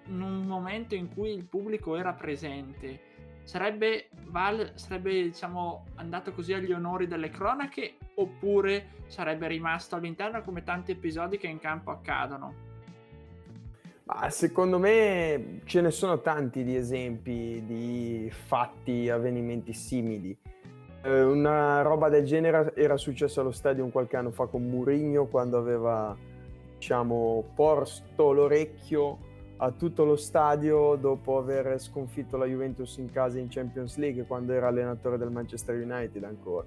in 0.07 0.21
un 0.21 0.41
momento 0.45 0.95
in 0.95 1.13
cui 1.13 1.33
il 1.33 1.45
pubblico 1.45 1.95
era 1.95 2.13
presente 2.13 3.12
sarebbe, 3.43 4.09
val- 4.27 4.71
sarebbe 4.75 5.23
diciamo 5.23 5.85
andato 5.95 6.31
così 6.33 6.53
agli 6.53 6.71
onori 6.71 7.07
delle 7.07 7.29
cronache 7.29 7.95
oppure 8.15 9.01
sarebbe 9.07 9.47
rimasto 9.47 9.95
all'interno 9.95 10.41
come 10.41 10.63
tanti 10.63 10.91
episodi 10.91 11.37
che 11.37 11.47
in 11.47 11.59
campo 11.59 11.91
accadono? 11.91 12.71
Ma 14.05 14.29
secondo 14.29 14.79
me 14.79 15.61
ce 15.63 15.79
ne 15.79 15.89
sono 15.89 16.19
tanti 16.19 16.63
di 16.63 16.75
esempi 16.75 17.63
di 17.65 18.29
fatti, 18.31 19.09
avvenimenti 19.09 19.71
simili. 19.73 20.37
Eh, 21.03 21.23
una 21.23 21.81
roba 21.81 22.09
del 22.09 22.25
genere 22.25 22.73
era 22.75 22.97
successa 22.97 23.41
allo 23.41 23.51
stadio 23.51 23.87
qualche 23.87 24.17
anno 24.17 24.31
fa 24.31 24.45
con 24.47 24.67
Mourinho 24.67 25.27
quando 25.27 25.57
aveva, 25.57 26.15
diciamo, 26.75 27.51
posto 27.55 28.31
l'orecchio 28.33 29.31
a 29.57 29.71
tutto 29.71 30.03
lo 30.03 30.15
stadio 30.15 30.95
dopo 30.95 31.37
aver 31.37 31.79
sconfitto 31.79 32.37
la 32.37 32.45
Juventus 32.45 32.97
in 32.97 33.11
casa 33.11 33.39
in 33.39 33.47
Champions 33.49 33.97
League 33.97 34.25
quando 34.25 34.53
era 34.53 34.67
allenatore 34.67 35.17
del 35.17 35.29
Manchester 35.29 35.75
United 35.75 36.23
ancora. 36.23 36.65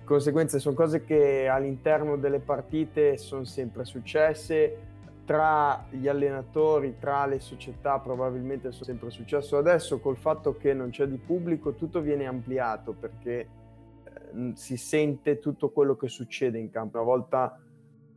Di 0.00 0.04
conseguenza 0.04 0.58
sono 0.58 0.74
cose 0.74 1.04
che 1.04 1.48
all'interno 1.48 2.16
delle 2.16 2.40
partite 2.40 3.16
sono 3.16 3.44
sempre 3.44 3.84
successe, 3.84 4.92
tra 5.24 5.86
gli 5.90 6.06
allenatori, 6.06 6.96
tra 6.98 7.24
le 7.26 7.40
società 7.40 7.98
probabilmente 7.98 8.68
è 8.68 8.72
sempre 8.72 9.10
successo. 9.10 9.56
Adesso 9.56 10.00
col 10.00 10.16
fatto 10.16 10.56
che 10.56 10.74
non 10.74 10.90
c'è 10.90 11.06
di 11.06 11.16
pubblico 11.16 11.74
tutto 11.74 12.00
viene 12.00 12.26
ampliato 12.26 12.92
perché 12.92 13.48
eh, 14.04 14.52
si 14.54 14.76
sente 14.76 15.38
tutto 15.38 15.70
quello 15.70 15.96
che 15.96 16.08
succede 16.08 16.58
in 16.58 16.70
campo. 16.70 16.98
Una 16.98 17.06
volta 17.06 17.58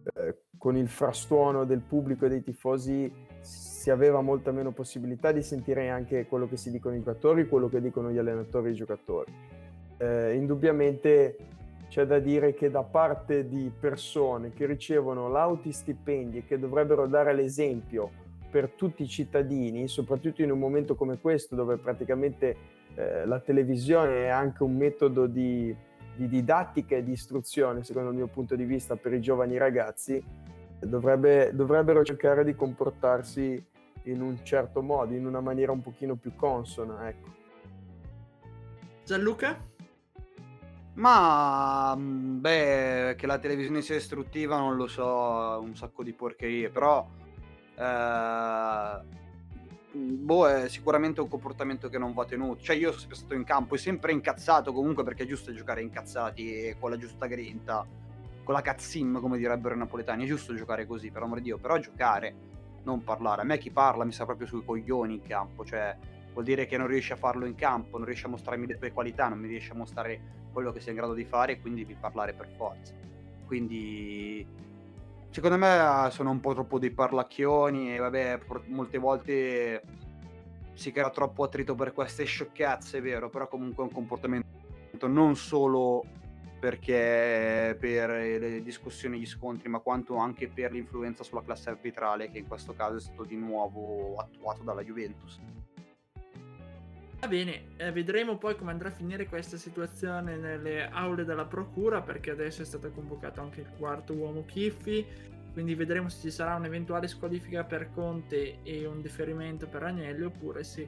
eh, 0.03 0.41
con 0.57 0.75
il 0.75 0.89
frastuono 0.89 1.63
del 1.65 1.79
pubblico 1.79 2.25
e 2.25 2.29
dei 2.29 2.43
tifosi 2.43 3.11
si 3.87 3.93
aveva 3.93 4.19
molta 4.19 4.51
meno 4.51 4.71
possibilità 4.71 5.31
di 5.31 5.41
sentire 5.41 5.87
anche 5.87 6.25
quello 6.25 6.45
che 6.45 6.57
si 6.57 6.71
dicono 6.71 6.95
i 6.95 6.99
giocatori, 6.99 7.47
quello 7.47 7.69
che 7.69 7.79
dicono 7.79 8.11
gli 8.11 8.17
allenatori 8.17 8.67
e 8.67 8.71
i 8.71 8.75
giocatori. 8.75 9.31
Eh, 9.97 10.35
indubbiamente 10.35 11.37
c'è 11.87 12.05
da 12.05 12.19
dire 12.19 12.53
che 12.53 12.69
da 12.69 12.83
parte 12.83 13.47
di 13.47 13.71
persone 13.79 14.51
che 14.51 14.65
ricevono 14.65 15.29
lauti 15.29 15.71
stipendi 15.71 16.39
e 16.39 16.45
che 16.45 16.59
dovrebbero 16.59 17.07
dare 17.07 17.33
l'esempio 17.33 18.11
per 18.51 18.71
tutti 18.71 19.03
i 19.03 19.07
cittadini, 19.07 19.87
soprattutto 19.87 20.41
in 20.41 20.51
un 20.51 20.59
momento 20.59 20.95
come 20.95 21.17
questo 21.21 21.55
dove 21.55 21.77
praticamente 21.77 22.57
eh, 22.93 23.25
la 23.25 23.39
televisione 23.39 24.25
è 24.25 24.27
anche 24.27 24.63
un 24.63 24.75
metodo 24.75 25.27
di, 25.27 25.73
di, 26.13 26.27
didattica 26.27 26.97
e 26.97 27.03
di 27.05 27.13
istruzione, 27.13 27.85
secondo 27.85 28.09
il 28.09 28.17
mio 28.17 28.27
punto 28.27 28.57
di 28.57 28.65
vista, 28.65 28.97
per 28.97 29.13
i 29.13 29.21
giovani 29.21 29.57
ragazzi, 29.57 30.21
dovrebbe, 30.77 31.51
dovrebbero 31.53 32.03
cercare 32.03 32.43
di 32.43 32.53
comportarsi 32.53 33.75
in 34.11 34.21
un 34.21 34.43
certo 34.43 34.81
modo, 34.81 35.13
in 35.13 35.25
una 35.25 35.41
maniera 35.41 35.71
un 35.71 35.81
pochino 35.81 36.15
più 36.15 36.35
consona. 36.35 37.07
Ecco. 37.07 37.35
Gianluca? 39.05 39.57
Ma 40.95 41.95
mm, 41.95 42.39
beh, 42.39 43.15
che 43.17 43.27
la 43.27 43.37
televisione 43.37 43.81
sia 43.81 43.95
istruttiva 43.95 44.57
non 44.57 44.75
lo 44.75 44.87
so, 44.87 45.59
un 45.61 45.75
sacco 45.75 46.03
di 46.03 46.13
porcherie, 46.13 46.69
però 46.69 47.07
eh, 47.75 48.99
boh, 49.91 50.47
è 50.47 50.67
sicuramente 50.69 51.21
un 51.21 51.27
comportamento 51.27 51.89
che 51.89 51.97
non 51.97 52.13
va 52.13 52.25
tenuto. 52.25 52.61
Cioè, 52.61 52.75
io 52.75 52.89
sono 52.89 52.99
sempre 52.99 53.17
stato 53.17 53.33
in 53.35 53.43
campo 53.43 53.75
e 53.75 53.77
sempre 53.77 54.11
incazzato 54.11 54.73
comunque 54.73 55.03
perché 55.03 55.23
è 55.23 55.27
giusto 55.27 55.53
giocare 55.53 55.81
incazzati 55.81 56.67
e 56.67 56.77
con 56.79 56.89
la 56.89 56.97
giusta 56.97 57.27
grinta, 57.27 57.85
con 58.43 58.53
la 58.53 58.61
cazzim, 58.61 59.19
come 59.19 59.37
direbbero 59.37 59.75
i 59.75 59.77
napoletani. 59.77 60.23
È 60.23 60.27
giusto 60.27 60.55
giocare 60.55 60.87
così, 60.87 61.11
per 61.11 61.21
amore 61.21 61.41
di 61.41 61.47
Dio, 61.47 61.57
però 61.57 61.77
giocare, 61.77 62.33
non 62.87 63.03
parlare. 63.03 63.41
A 63.41 63.45
me 63.45 63.57
chi 63.57 63.69
parla 63.69 64.05
mi 64.05 64.13
sa 64.13 64.25
proprio 64.25 64.47
sui 64.47 64.63
coglioni 64.63 65.15
in 65.15 65.21
campo, 65.21 65.65
cioè 65.65 65.95
vuol 66.31 66.45
dire 66.45 66.65
che 66.65 66.77
non 66.77 66.87
riesci 66.87 67.11
a 67.11 67.17
farlo 67.17 67.45
in 67.45 67.55
campo, 67.55 67.97
non 67.97 68.05
riesci 68.05 68.25
a 68.25 68.29
mostrarmi 68.29 68.65
le 68.65 68.77
tue 68.77 68.93
qualità, 68.93 69.27
non 69.27 69.39
mi 69.39 69.47
riesci 69.47 69.71
a 69.71 69.75
mostrare 69.75 70.47
quello 70.53 70.71
che 70.71 70.79
sei 70.79 70.91
in 70.91 70.97
grado 70.97 71.13
di 71.13 71.25
fare 71.25 71.53
e 71.53 71.59
quindi 71.59 71.85
devi 71.85 71.97
parlare 71.99 72.33
per 72.33 72.47
forza. 72.55 72.93
Quindi 73.45 74.45
secondo 75.29 75.57
me 75.57 76.07
sono 76.11 76.31
un 76.31 76.39
po' 76.39 76.53
troppo 76.53 76.79
dei 76.79 76.91
parlacchioni 76.91 77.93
e 77.93 77.97
vabbè, 77.97 78.39
molte 78.67 78.97
volte 78.97 79.83
si 80.73 80.91
crea 80.91 81.09
troppo 81.09 81.43
attrito 81.43 81.75
per 81.75 81.91
queste 81.91 82.23
sciocchezze, 82.23 82.99
è 82.99 83.01
vero, 83.01 83.29
però 83.29 83.47
comunque 83.47 83.83
è 83.83 83.87
un 83.87 83.93
comportamento 83.93 84.45
non 85.07 85.35
solo 85.35 86.03
perché 86.59 87.77
per 87.79 88.09
le 88.09 88.61
discussioni 88.63 89.17
e 89.17 89.19
gli 89.19 89.25
scontri, 89.25 89.69
ma 89.69 89.79
quanto 89.79 90.15
anche 90.17 90.47
per 90.47 90.71
l'influenza 90.71 91.23
sulla 91.23 91.43
classe 91.43 91.69
arbitrale 91.69 92.29
che 92.31 92.39
in 92.39 92.47
questo 92.47 92.73
caso 92.73 92.97
è 92.97 92.99
stato 92.99 93.23
di 93.23 93.35
nuovo 93.35 94.15
attuato 94.15 94.63
dalla 94.63 94.83
Juventus. 94.83 95.39
Va 97.19 97.27
bene, 97.27 97.75
eh, 97.77 97.91
vedremo 97.91 98.37
poi 98.37 98.55
come 98.55 98.71
andrà 98.71 98.89
a 98.89 98.91
finire 98.91 99.25
questa 99.25 99.57
situazione 99.57 100.35
nelle 100.37 100.87
aule 100.87 101.25
della 101.25 101.45
procura 101.45 102.01
perché 102.01 102.29
adesso 102.29 102.61
è 102.61 102.65
stato 102.65 102.91
convocato 102.91 103.41
anche 103.41 103.61
il 103.61 103.69
quarto 103.75 104.13
uomo 104.13 104.45
Kiffi, 104.45 105.03
quindi 105.51 105.73
vedremo 105.73 106.09
se 106.09 106.21
ci 106.21 106.31
sarà 106.31 106.53
un'eventuale 106.53 107.07
squalifica 107.07 107.63
per 107.63 107.89
Conte 107.91 108.59
e 108.61 108.85
un 108.85 109.01
deferimento 109.01 109.67
per 109.67 109.81
Agnelli 109.81 110.23
oppure 110.23 110.63
se 110.63 110.87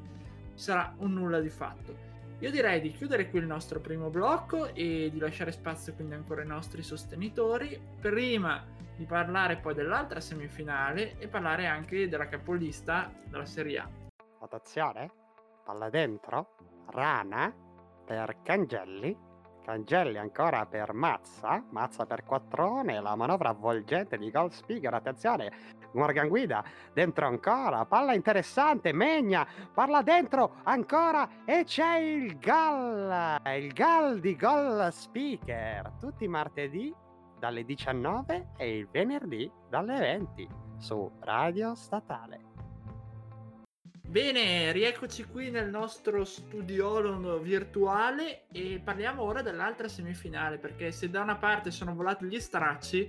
sarà 0.53 0.93
un 0.99 1.13
nulla 1.13 1.39
di 1.39 1.49
fatto. 1.49 2.18
Io 2.39 2.51
direi 2.51 2.79
di 2.79 2.91
chiudere 2.91 3.29
qui 3.29 3.39
il 3.39 3.45
nostro 3.45 3.81
primo 3.81 4.09
blocco 4.09 4.73
e 4.73 5.09
di 5.11 5.19
lasciare 5.19 5.51
spazio 5.51 5.93
quindi 5.93 6.13
ancora 6.13 6.41
ai 6.41 6.47
nostri 6.47 6.83
sostenitori 6.83 7.77
prima 7.99 8.65
di 8.95 9.03
parlare 9.03 9.57
poi 9.57 9.73
dell'altra 9.73 10.21
semifinale 10.21 11.19
e 11.19 11.27
parlare 11.27 11.67
anche 11.67 12.07
della 12.07 12.29
capolista 12.29 13.11
della 13.25 13.45
Serie 13.45 13.79
A. 13.79 13.89
Attenzione! 14.39 15.11
palla 15.69 15.89
dentro, 15.89 16.55
Rana 16.87 17.53
per 18.05 18.37
Cangelli, 18.41 19.15
Cangelli 19.63 20.17
ancora 20.17 20.65
per 20.65 20.93
Mazza, 20.93 21.63
Mazza 21.69 22.07
per 22.07 22.23
Quattrone, 22.23 22.99
la 23.01 23.15
manovra 23.15 23.49
avvolgente 23.49 24.17
di 24.17 24.31
Gold 24.31 24.51
Speaker, 24.51 24.93
attenzione, 24.93 25.51
Morgan 25.93 26.27
Guida, 26.27 26.63
dentro 26.93 27.25
ancora, 27.25 27.85
palla 27.85 28.13
interessante, 28.13 28.93
Megna, 28.93 29.47
parla 29.73 30.01
dentro 30.01 30.55
ancora 30.63 31.43
e 31.45 31.63
c'è 31.63 31.97
il 31.97 32.37
gol, 32.39 33.39
il 33.57 33.73
gol 33.73 34.19
di 34.19 34.35
Gold 34.35 34.89
Speaker, 34.89 35.93
tutti 35.99 36.25
i 36.25 36.27
martedì 36.27 36.93
dalle 37.39 37.63
19 37.63 38.49
e 38.57 38.77
il 38.77 38.87
venerdì 38.91 39.49
dalle 39.69 39.97
20 39.97 40.47
su 40.77 41.09
Radio 41.21 41.73
Statale. 41.75 42.49
Bene, 44.09 44.71
rieccoci 44.71 45.25
qui 45.25 45.51
nel 45.51 45.69
nostro 45.69 46.25
studiolo 46.25 47.39
virtuale 47.39 48.47
e 48.51 48.81
parliamo 48.83 49.21
ora 49.21 49.43
dell'altra 49.43 49.87
semifinale 49.87 50.57
perché 50.57 50.91
se 50.91 51.11
da 51.11 51.21
una 51.21 51.35
parte 51.35 51.69
sono 51.69 51.93
volati 51.93 52.25
gli 52.25 52.39
stracci, 52.39 53.07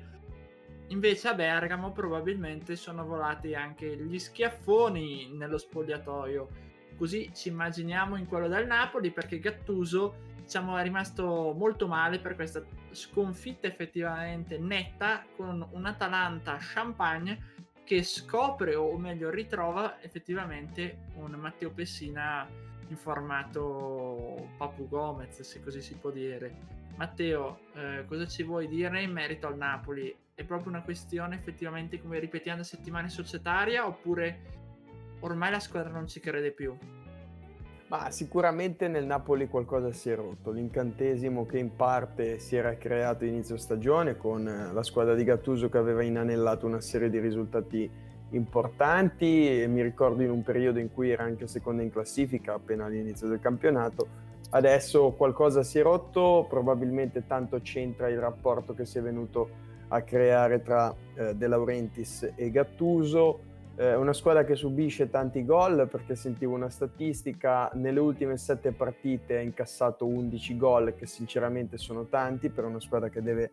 invece 0.91 1.29
a 1.29 1.35
Bergamo 1.35 1.93
probabilmente 1.93 2.77
sono 2.77 3.05
volati 3.05 3.55
anche 3.55 3.97
gli 3.97 4.19
schiaffoni 4.19 5.31
nello 5.33 5.59
spogliatoio. 5.59 6.49
Così 6.97 7.31
ci 7.35 7.49
immaginiamo 7.49 8.17
in 8.17 8.27
quello 8.27 8.49
del 8.49 8.67
Napoli 8.67 9.11
perché 9.11 9.39
Gattuso 9.39 10.29
diciamo, 10.43 10.77
è 10.77 10.83
rimasto 10.83 11.55
molto 11.57 11.87
male 11.87 12.19
per 12.19 12.35
questa 12.35 12.63
sconfitta 12.91 13.67
effettivamente 13.69 14.59
netta 14.59 15.25
con 15.37 15.67
un 15.71 15.87
Atalanta 15.87 16.57
champagne 16.59 17.59
che 17.85 18.03
scopre 18.03 18.75
o 18.75 18.97
meglio 18.99 19.31
ritrova 19.31 20.01
effettivamente 20.03 21.07
un 21.15 21.33
Matteo 21.33 21.71
Pessina 21.71 22.47
in 22.89 22.97
formato 22.97 24.51
Papu 24.57 24.89
Gomez, 24.89 25.41
se 25.41 25.63
così 25.63 25.81
si 25.81 25.95
può 25.97 26.11
dire. 26.11 26.79
Matteo, 26.97 27.61
eh, 27.75 28.05
cosa 28.07 28.27
ci 28.27 28.43
vuoi 28.43 28.69
dire 28.69 29.03
in 29.03 29.13
merito 29.13 29.47
al 29.47 29.57
Napoli? 29.57 30.15
È 30.41 30.45
proprio 30.45 30.71
una 30.71 30.81
questione 30.81 31.35
effettivamente, 31.35 32.01
come 32.01 32.19
ripetiamo, 32.19 32.57
da 32.57 32.65
settimane 32.65 33.11
societaria 33.11 33.87
oppure 33.87 34.39
ormai 35.21 35.51
la 35.51 35.61
squadra 35.61 35.91
non 35.91 36.09
ci 36.09 36.19
crede 36.19 36.51
più? 36.53 36.75
Ma 37.89 38.11
sicuramente 38.11 38.89
nel 38.89 39.05
Napoli 39.05 39.49
qualcosa 39.49 39.93
si 39.93 40.09
è 40.09 40.15
rotto. 40.15 40.51
L'incantesimo 40.51 41.45
che 41.45 41.59
in 41.59 41.77
parte 41.77 42.39
si 42.39 42.57
era 42.57 42.75
creato 42.79 43.27
inizio 43.27 43.59
stagione 43.59 44.17
con 44.17 44.71
la 44.73 44.83
squadra 44.83 45.15
di 45.15 45.25
Gattuso 45.25 45.69
che 45.69 45.77
aveva 45.77 46.03
inanellato 46.03 46.65
una 46.65 46.81
serie 46.81 47.11
di 47.11 47.19
risultati 47.19 47.91
importanti. 48.31 49.63
Mi 49.69 49.83
ricordo 49.83 50.23
in 50.23 50.31
un 50.31 50.43
periodo 50.43 50.79
in 50.79 50.91
cui 50.91 51.11
era 51.11 51.25
anche 51.25 51.47
seconda 51.49 51.83
in 51.83 51.91
classifica 51.91 52.55
appena 52.55 52.87
all'inizio 52.87 53.29
del 53.29 53.41
campionato. 53.41 54.09
Adesso 54.49 55.11
qualcosa 55.19 55.63
si 55.63 55.79
è 55.79 55.83
rotto, 55.83 56.47
probabilmente 56.49 57.27
tanto 57.27 57.61
c'entra 57.61 58.09
il 58.09 58.19
rapporto 58.19 58.73
che 58.73 58.87
si 58.87 58.97
è 58.97 59.03
venuto 59.03 59.69
a 59.91 60.03
creare 60.03 60.63
tra 60.63 60.95
eh, 61.15 61.35
De 61.35 61.47
Laurentiis 61.47 62.33
e 62.35 62.51
Gattuso 62.51 63.49
eh, 63.81 63.95
una 63.95 64.13
squadra 64.13 64.45
che 64.45 64.57
subisce 64.57 65.09
tanti 65.09 65.43
gol 65.43 65.89
perché 65.91 66.15
sentivo 66.15 66.55
una 66.55 66.69
statistica, 66.69 67.71
nelle 67.73 67.99
ultime 67.99 68.37
sette 68.37 68.73
partite 68.73 69.39
ha 69.39 69.41
incassato 69.41 70.05
11 70.05 70.57
gol 70.59 70.95
che 70.95 71.07
sinceramente 71.07 71.79
sono 71.79 72.05
tanti 72.05 72.51
per 72.51 72.65
una 72.65 72.79
squadra 72.79 73.09
che 73.09 73.23
deve, 73.23 73.53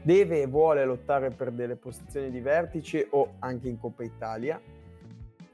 deve 0.00 0.42
e 0.42 0.46
vuole 0.46 0.84
lottare 0.84 1.30
per 1.30 1.50
delle 1.50 1.74
posizioni 1.74 2.30
di 2.30 2.38
vertice 2.38 3.08
o 3.10 3.32
anche 3.40 3.68
in 3.68 3.80
Coppa 3.80 4.04
Italia. 4.04 4.60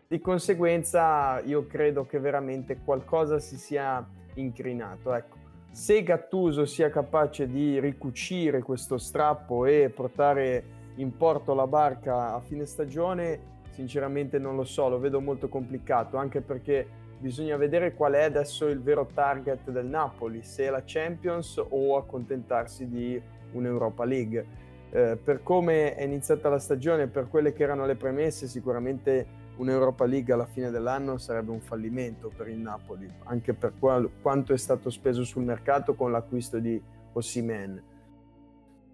Di 0.06 0.20
conseguenza 0.20 1.40
io 1.40 1.66
credo 1.66 2.04
che 2.04 2.18
veramente 2.18 2.80
qualcosa 2.84 3.38
si 3.38 3.56
sia 3.56 4.06
incrinato. 4.34 5.14
Ecco, 5.14 5.37
se 5.70 6.02
Gattuso 6.02 6.64
sia 6.64 6.90
capace 6.90 7.48
di 7.48 7.78
ricucire 7.78 8.62
questo 8.62 8.98
strappo 8.98 9.64
e 9.64 9.90
portare 9.94 10.76
in 10.96 11.16
porto 11.16 11.54
la 11.54 11.66
barca 11.66 12.34
a 12.34 12.40
fine 12.40 12.66
stagione, 12.66 13.56
sinceramente 13.70 14.38
non 14.38 14.56
lo 14.56 14.64
so, 14.64 14.88
lo 14.88 14.98
vedo 14.98 15.20
molto 15.20 15.48
complicato, 15.48 16.16
anche 16.16 16.40
perché 16.40 16.86
bisogna 17.18 17.56
vedere 17.56 17.94
qual 17.94 18.14
è 18.14 18.22
adesso 18.22 18.66
il 18.66 18.80
vero 18.80 19.06
target 19.12 19.70
del 19.70 19.86
Napoli, 19.86 20.42
se 20.42 20.66
è 20.66 20.70
la 20.70 20.82
Champions 20.84 21.62
o 21.68 21.96
accontentarsi 21.96 22.88
di 22.88 23.20
un'Europa 23.52 24.04
League. 24.04 24.66
Eh, 24.90 25.18
per 25.22 25.42
come 25.42 25.94
è 25.94 26.02
iniziata 26.02 26.48
la 26.48 26.58
stagione, 26.58 27.08
per 27.08 27.28
quelle 27.28 27.52
che 27.52 27.62
erano 27.62 27.86
le 27.86 27.94
premesse, 27.94 28.46
sicuramente 28.46 29.26
un'Europa 29.58 30.04
League 30.06 30.32
alla 30.32 30.46
fine 30.46 30.70
dell'anno 30.70 31.18
sarebbe 31.18 31.52
un 31.52 31.60
fallimento 31.60 32.32
per 32.34 32.48
il 32.48 32.58
Napoli, 32.58 33.08
anche 33.24 33.54
per 33.54 33.74
qual- 33.78 34.10
quanto 34.20 34.52
è 34.52 34.58
stato 34.58 34.90
speso 34.90 35.22
sul 35.24 35.44
mercato 35.44 35.94
con 35.94 36.10
l'acquisto 36.10 36.58
di 36.58 36.80
Ossimen 37.12 37.82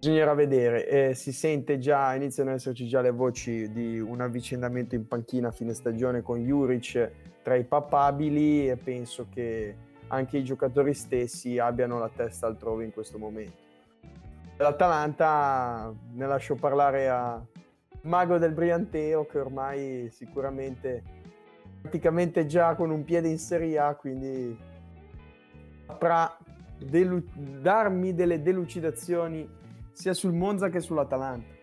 Bisognerà 0.05 0.35
vedere, 0.35 0.87
eh, 0.87 1.15
si 1.15 1.31
sente 1.31 1.79
già, 1.79 2.13
iniziano 2.13 2.51
ad 2.51 2.57
esserci 2.57 2.87
già 2.87 3.01
le 3.01 3.09
voci 3.09 3.71
di 3.71 3.99
un 3.99 4.21
avvicendamento 4.21 4.93
in 4.93 5.07
panchina 5.07 5.47
a 5.47 5.51
fine 5.51 5.73
stagione 5.73 6.21
con 6.21 6.43
Juric 6.43 7.11
tra 7.41 7.55
i 7.55 7.63
papabili 7.63 8.69
e 8.69 8.75
penso 8.75 9.25
che 9.33 9.75
anche 10.09 10.37
i 10.37 10.43
giocatori 10.43 10.93
stessi 10.93 11.57
abbiano 11.57 11.97
la 11.97 12.11
testa 12.15 12.45
altrove 12.45 12.83
in 12.83 12.93
questo 12.93 13.17
momento. 13.17 13.63
L'Atalanta 14.57 15.91
ne 16.13 16.27
lascio 16.27 16.53
parlare 16.53 17.09
a 17.09 17.43
Mago 18.05 18.37
del 18.37 18.53
Brianteo 18.53 19.25
che 19.25 19.39
ormai 19.39 20.09
sicuramente 20.11 21.03
praticamente 21.81 22.45
già 22.45 22.73
con 22.75 22.89
un 22.89 23.03
piede 23.03 23.27
in 23.27 23.37
Serie 23.37 23.77
A, 23.77 23.95
quindi 23.95 24.57
saprà 25.85 26.35
delu- 26.77 27.31
darmi 27.35 28.13
delle 28.13 28.41
delucidazioni 28.41 29.47
sia 29.91 30.13
sul 30.13 30.33
Monza 30.33 30.69
che 30.69 30.79
sull'Atalanta. 30.79 31.53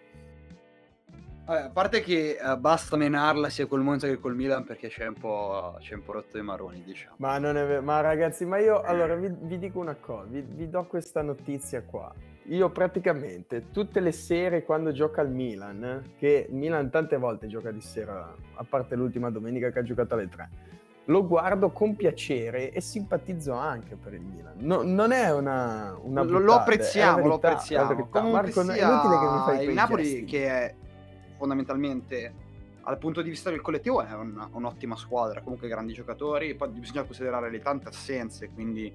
Vabbè, 1.45 1.61
a 1.61 1.71
parte 1.71 2.01
che 2.03 2.39
uh, 2.41 2.57
basta 2.57 2.97
menarla 2.97 3.49
sia 3.49 3.67
col 3.67 3.83
Monza 3.83 4.07
che 4.07 4.19
col 4.19 4.37
Milan 4.37 4.65
perché 4.65 4.89
c'è 4.89 5.09
un 5.09 5.15
po', 5.15 5.77
c'è 5.81 5.95
un 5.95 6.05
po 6.05 6.13
rotto 6.13 6.39
i 6.39 6.43
maroni, 6.43 6.83
diciamo. 6.85 7.17
Ma 7.19 7.39
non 7.39 7.57
è 7.57 7.67
vero, 7.67 7.83
ma 7.83 8.01
ragazzi, 8.01 8.45
ma 8.45 8.59
io 8.59 8.81
allora 8.81 9.17
vi, 9.17 9.29
vi 9.41 9.59
dico 9.59 9.81
una 9.81 9.97
cosa, 9.97 10.29
vi, 10.29 10.41
vi, 10.41 10.71
do 10.71 10.87
questa 10.87 11.21
notizia 11.21 11.83
qua. 11.83 12.15
Io 12.47 12.71
praticamente 12.71 13.71
tutte 13.71 14.01
le 14.01 14.11
sere 14.11 14.65
quando 14.65 14.91
gioca 14.93 15.21
al 15.21 15.31
Milan, 15.31 16.15
che 16.19 16.49
Milan 16.51 16.91
tante 16.91 17.17
volte 17.17 17.47
gioca 17.47 17.71
di 17.71 17.81
sera, 17.81 18.35
a 18.55 18.65
parte 18.69 18.97
l'ultima 18.97 19.31
domenica 19.31 19.71
che 19.71 19.79
ha 19.79 19.83
giocato 19.83 20.15
alle 20.15 20.29
tre, 20.29 20.51
lo 21.07 21.27
guardo 21.27 21.71
con 21.71 21.95
piacere 21.95 22.73
e 22.73 22.81
simpatizzo 22.81 23.53
anche 23.53 23.97
per 23.97 24.15
il 24.15 24.23
Milan. 24.23 24.55
No, 24.59 24.83
non 24.83 25.13
è 25.13 25.33
una, 25.33 25.97
una 26.03 26.23
lo, 26.23 26.39
lo, 26.39 26.55
apprezziamo, 26.55 27.17
verità, 27.17 27.29
lo 27.29 27.35
apprezziamo. 27.35 28.31
Marco, 28.31 28.63
sia, 28.63 28.75
è 28.75 28.83
inutile 28.83 29.19
che 29.19 29.25
mi 29.25 29.39
fai 29.45 29.67
il 29.67 29.73
Napoli 29.73 30.03
gesti. 30.03 30.25
che 30.25 30.47
è 30.47 30.75
fondamentalmente 31.37 32.35
dal 32.85 32.99
punto 32.99 33.23
di 33.23 33.31
vista 33.31 33.51
del 33.51 33.61
collettivo 33.61 34.03
è 34.03 34.13
un, 34.13 34.49
un'ottima 34.53 34.97
squadra, 34.97 35.41
comunque 35.41 35.69
grandi 35.69 35.93
giocatori, 35.93 36.55
poi 36.55 36.69
bisogna 36.71 37.05
considerare 37.05 37.51
le 37.51 37.61
tante 37.61 37.89
assenze, 37.89 38.51
quindi 38.51 38.93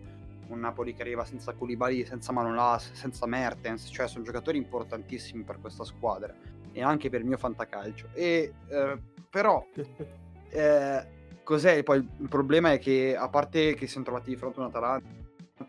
un 0.50 0.60
Napoli 0.60 0.94
che 0.94 1.02
arriva 1.02 1.26
senza 1.26 1.54
Koulibaly, 1.54 2.06
senza 2.06 2.32
Manolas, 2.32 2.92
senza 2.94 3.26
Mertens, 3.26 3.90
cioè 3.92 4.08
sono 4.08 4.24
giocatori 4.24 4.58
importantissimi 4.58 5.44
per 5.44 5.60
questa 5.60 5.84
squadra 5.84 6.34
e 6.72 6.82
anche 6.82 7.10
per 7.10 7.22
il 7.22 7.28
mio 7.28 7.38
fantacalcio. 7.38 8.10
E, 8.14 8.54
eh, 8.68 8.98
però 9.30 9.66
eh, 10.50 11.08
cos'è 11.44 11.84
poi 11.84 11.98
il 11.98 12.28
problema 12.30 12.72
è 12.72 12.80
che 12.80 13.16
a 13.18 13.30
parte 13.30 13.74
che 13.74 13.86
si 13.86 13.94
sono 13.94 14.06
trovati 14.06 14.30
di 14.30 14.36
fronte 14.36 14.60
a 14.60 14.64
un 14.64 14.68
Atalanta 14.70 15.26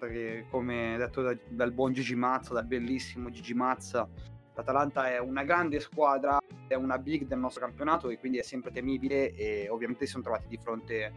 che 0.07 0.47
come 0.51 0.97
detto 0.97 1.23
da, 1.23 1.37
dal 1.49 1.73
buon 1.73 1.93
Gigi 1.93 2.15
Mazza, 2.15 2.53
dal 2.53 2.67
bellissimo 2.67 3.31
Gigi 3.31 3.55
Mazza, 3.55 4.09
l'Atalanta 4.55 5.09
è 5.09 5.19
una 5.19 5.45
grande 5.45 5.81
squadra, 5.81 6.39
è 6.67 6.75
una 6.75 6.99
big 6.99 7.27
del 7.27 7.39
nostro 7.39 7.65
campionato 7.65 8.11
e 8.11 8.19
quindi 8.19 8.39
è 8.39 8.43
sempre 8.43 8.71
temibile 8.71 9.33
e 9.35 9.69
ovviamente 9.69 10.05
si 10.05 10.13
sono 10.13 10.25
trovati 10.25 10.49
di 10.49 10.59
fronte 10.59 11.13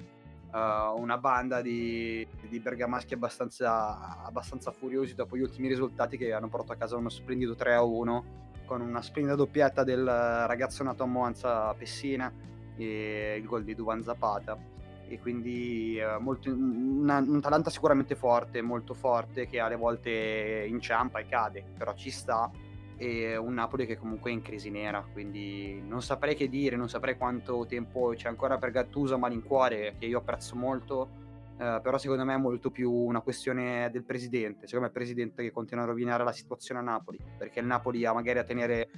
uh, 0.51 0.99
una 0.99 1.17
banda 1.17 1.61
di, 1.61 2.25
di 2.47 2.59
bergamaschi 2.59 3.13
abbastanza, 3.13 4.23
abbastanza, 4.23 4.71
furiosi 4.71 5.15
dopo 5.15 5.37
gli 5.37 5.41
ultimi 5.41 5.67
risultati 5.67 6.17
che 6.17 6.33
hanno 6.33 6.49
portato 6.49 6.73
a 6.73 6.75
casa 6.75 6.97
uno 6.97 7.09
splendido 7.09 7.53
3-1 7.53 8.23
con 8.65 8.81
una 8.81 9.01
splendida 9.01 9.35
doppietta 9.35 9.83
del 9.83 10.05
ragazzo 10.05 10.83
nato 10.83 11.03
a 11.03 11.07
Monza 11.07 11.73
Pessina 11.73 12.31
e 12.77 13.35
il 13.37 13.45
gol 13.45 13.63
di 13.63 13.75
Duvan 13.75 14.03
Zapata. 14.03 14.57
E 15.07 15.19
quindi 15.19 15.99
uh, 15.99 16.21
molto, 16.21 16.49
una, 16.49 17.17
un 17.17 17.37
Atalanta 17.37 17.69
sicuramente 17.69 18.15
forte, 18.15 18.61
molto 18.61 18.93
forte 18.93 19.45
che 19.47 19.59
alle 19.59 19.75
volte 19.75 20.65
inciampa 20.67 21.19
e 21.19 21.25
cade, 21.27 21.65
però 21.77 21.93
ci 21.95 22.11
sta 22.11 22.49
e 23.01 23.35
un 23.35 23.55
Napoli 23.55 23.87
che 23.87 23.97
comunque 23.97 24.29
è 24.29 24.33
in 24.33 24.43
crisi 24.43 24.69
nera, 24.69 25.03
quindi 25.11 25.81
non 25.81 26.03
saprei 26.03 26.35
che 26.35 26.47
dire, 26.47 26.75
non 26.75 26.87
saprei 26.87 27.17
quanto 27.17 27.65
tempo 27.65 28.13
c'è 28.15 28.27
ancora 28.27 28.59
per 28.59 28.69
Gattuso 28.69 29.17
malincuore, 29.17 29.95
che 29.97 30.05
io 30.05 30.19
apprezzo 30.19 30.55
molto, 30.55 31.09
eh, 31.57 31.79
però 31.81 31.97
secondo 31.97 32.23
me 32.25 32.35
è 32.35 32.37
molto 32.37 32.69
più 32.69 32.91
una 32.91 33.21
questione 33.21 33.89
del 33.91 34.03
presidente, 34.03 34.67
secondo 34.67 34.81
me 34.81 34.85
è 34.85 34.89
il 34.89 34.91
presidente 34.91 35.41
che 35.41 35.51
continua 35.51 35.83
a 35.83 35.87
rovinare 35.87 36.23
la 36.23 36.31
situazione 36.31 36.79
a 36.79 36.83
Napoli, 36.83 37.17
perché 37.35 37.59
il 37.59 37.65
Napoli 37.65 38.05
ha 38.05 38.13
magari 38.13 38.37
a 38.37 38.43
tenere 38.43 38.89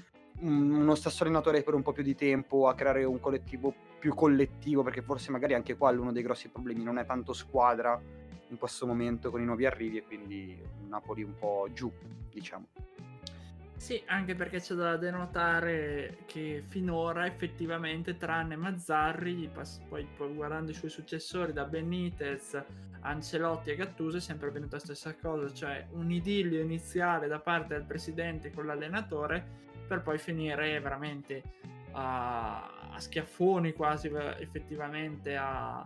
uno 0.42 0.96
stesso 0.96 1.24
allenatore 1.24 1.64
per 1.64 1.74
un 1.74 1.82
po' 1.82 1.94
più 1.94 2.04
di 2.04 2.14
tempo, 2.14 2.68
a 2.68 2.76
creare 2.76 3.06
un 3.06 3.22
collettivo 3.22 3.74
più 4.00 4.14
collettivo, 4.14 4.84
perché 4.84 5.02
forse 5.02 5.32
magari 5.32 5.54
anche 5.54 5.78
qua 5.78 5.92
uno 5.92 6.12
dei 6.12 6.24
grossi 6.24 6.50
problemi 6.50 6.84
non 6.84 6.98
è 6.98 7.06
tanto 7.06 7.32
squadra 7.32 7.98
in 8.50 8.58
questo 8.58 8.86
momento 8.86 9.32
con 9.32 9.40
i 9.40 9.46
nuovi 9.46 9.66
arrivi 9.66 10.00
e 10.00 10.04
quindi 10.04 10.62
Napoli 10.90 11.24
un 11.24 11.36
po' 11.40 11.70
giù, 11.72 11.90
diciamo. 12.30 12.68
Sì, 13.84 14.02
anche 14.06 14.34
perché 14.34 14.62
c'è 14.62 14.76
da 14.76 14.96
denotare 14.96 16.20
che 16.26 16.64
finora 16.66 17.26
effettivamente, 17.26 18.16
tranne 18.16 18.56
Mazzarri, 18.56 19.50
poi, 19.52 20.08
poi 20.16 20.34
guardando 20.34 20.72
i 20.72 20.74
suoi 20.74 20.90
successori 20.90 21.52
da 21.52 21.66
Benitez, 21.66 22.64
Ancelotti 23.02 23.72
e 23.72 23.76
Gattuso 23.76 24.16
è 24.16 24.22
sempre 24.22 24.48
avvenuta 24.48 24.78
la 24.78 24.84
stessa 24.84 25.14
cosa, 25.18 25.54
cioè 25.54 25.86
un 25.92 26.10
idillio 26.10 26.62
iniziale 26.62 27.28
da 27.28 27.40
parte 27.40 27.74
del 27.74 27.84
presidente 27.84 28.52
con 28.52 28.66
l'allenatore 28.66 29.46
per 29.86 30.02
poi 30.02 30.18
finire 30.18 30.80
veramente 30.80 31.44
a, 31.92 32.90
a 32.90 33.00
schiaffoni 33.02 33.74
quasi 33.74 34.10
effettivamente 34.40 35.36
a 35.36 35.86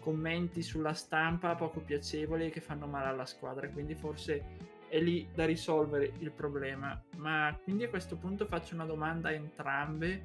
commenti 0.00 0.62
sulla 0.62 0.94
stampa 0.94 1.54
poco 1.54 1.78
piacevoli 1.78 2.50
che 2.50 2.60
fanno 2.60 2.88
male 2.88 3.06
alla 3.06 3.24
squadra, 3.24 3.68
quindi 3.68 3.94
forse 3.94 4.74
è 4.88 5.00
lì 5.00 5.28
da 5.34 5.44
risolvere 5.44 6.12
il 6.18 6.30
problema. 6.30 7.00
Ma 7.16 7.56
quindi 7.62 7.84
a 7.84 7.88
questo 7.88 8.16
punto 8.16 8.46
faccio 8.46 8.74
una 8.74 8.84
domanda 8.84 9.28
a 9.28 9.32
entrambe, 9.32 10.22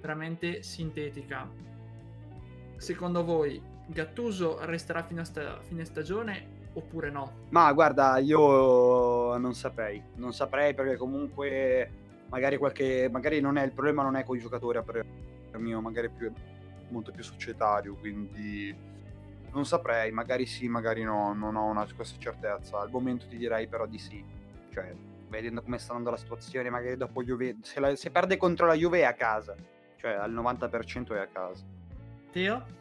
veramente 0.00 0.62
sintetica. 0.62 1.48
Secondo 2.76 3.24
voi 3.24 3.60
Gattuso 3.86 4.64
resterà 4.64 5.02
fino 5.02 5.22
a 5.22 5.24
sta- 5.24 5.60
fine 5.60 5.84
stagione 5.84 6.56
oppure 6.74 7.10
no? 7.10 7.46
Ma 7.50 7.72
guarda, 7.72 8.18
io 8.18 9.36
non 9.38 9.54
saprei, 9.54 10.02
non 10.16 10.32
saprei 10.32 10.74
perché 10.74 10.96
comunque 10.96 11.90
magari 12.28 12.58
qualche 12.58 13.08
magari 13.10 13.40
non 13.40 13.56
è 13.56 13.64
il 13.64 13.72
problema 13.72 14.02
non 14.02 14.14
è 14.16 14.24
con 14.24 14.36
i 14.36 14.40
giocatori 14.40 14.80
per 14.84 15.06
mio, 15.58 15.80
magari 15.80 16.10
più, 16.10 16.30
molto 16.90 17.10
più 17.10 17.22
societario, 17.22 17.94
quindi 17.94 18.74
non 19.52 19.64
saprei, 19.64 20.10
magari 20.10 20.46
sì, 20.46 20.68
magari 20.68 21.02
no, 21.02 21.32
non 21.32 21.56
ho 21.56 21.64
una, 21.64 21.86
questa 21.94 22.18
certezza. 22.18 22.78
Al 22.78 22.90
momento 22.90 23.26
ti 23.26 23.36
direi 23.36 23.66
però 23.66 23.86
di 23.86 23.98
sì. 23.98 24.24
Cioè, 24.70 24.94
vedendo 25.28 25.62
come 25.62 25.78
sta 25.78 25.92
andando 25.92 26.10
la 26.10 26.16
situazione, 26.16 26.70
magari 26.70 26.96
dopo 26.96 27.22
Juve, 27.22 27.56
se, 27.62 27.80
la, 27.80 27.94
se 27.96 28.10
perde 28.10 28.36
contro 28.36 28.66
la 28.66 28.74
Juve 28.74 29.00
è 29.00 29.04
a 29.04 29.14
casa. 29.14 29.54
Cioè, 29.96 30.12
al 30.12 30.32
90% 30.32 31.14
è 31.14 31.18
a 31.18 31.26
casa. 31.26 31.64
Teo? 32.30 32.76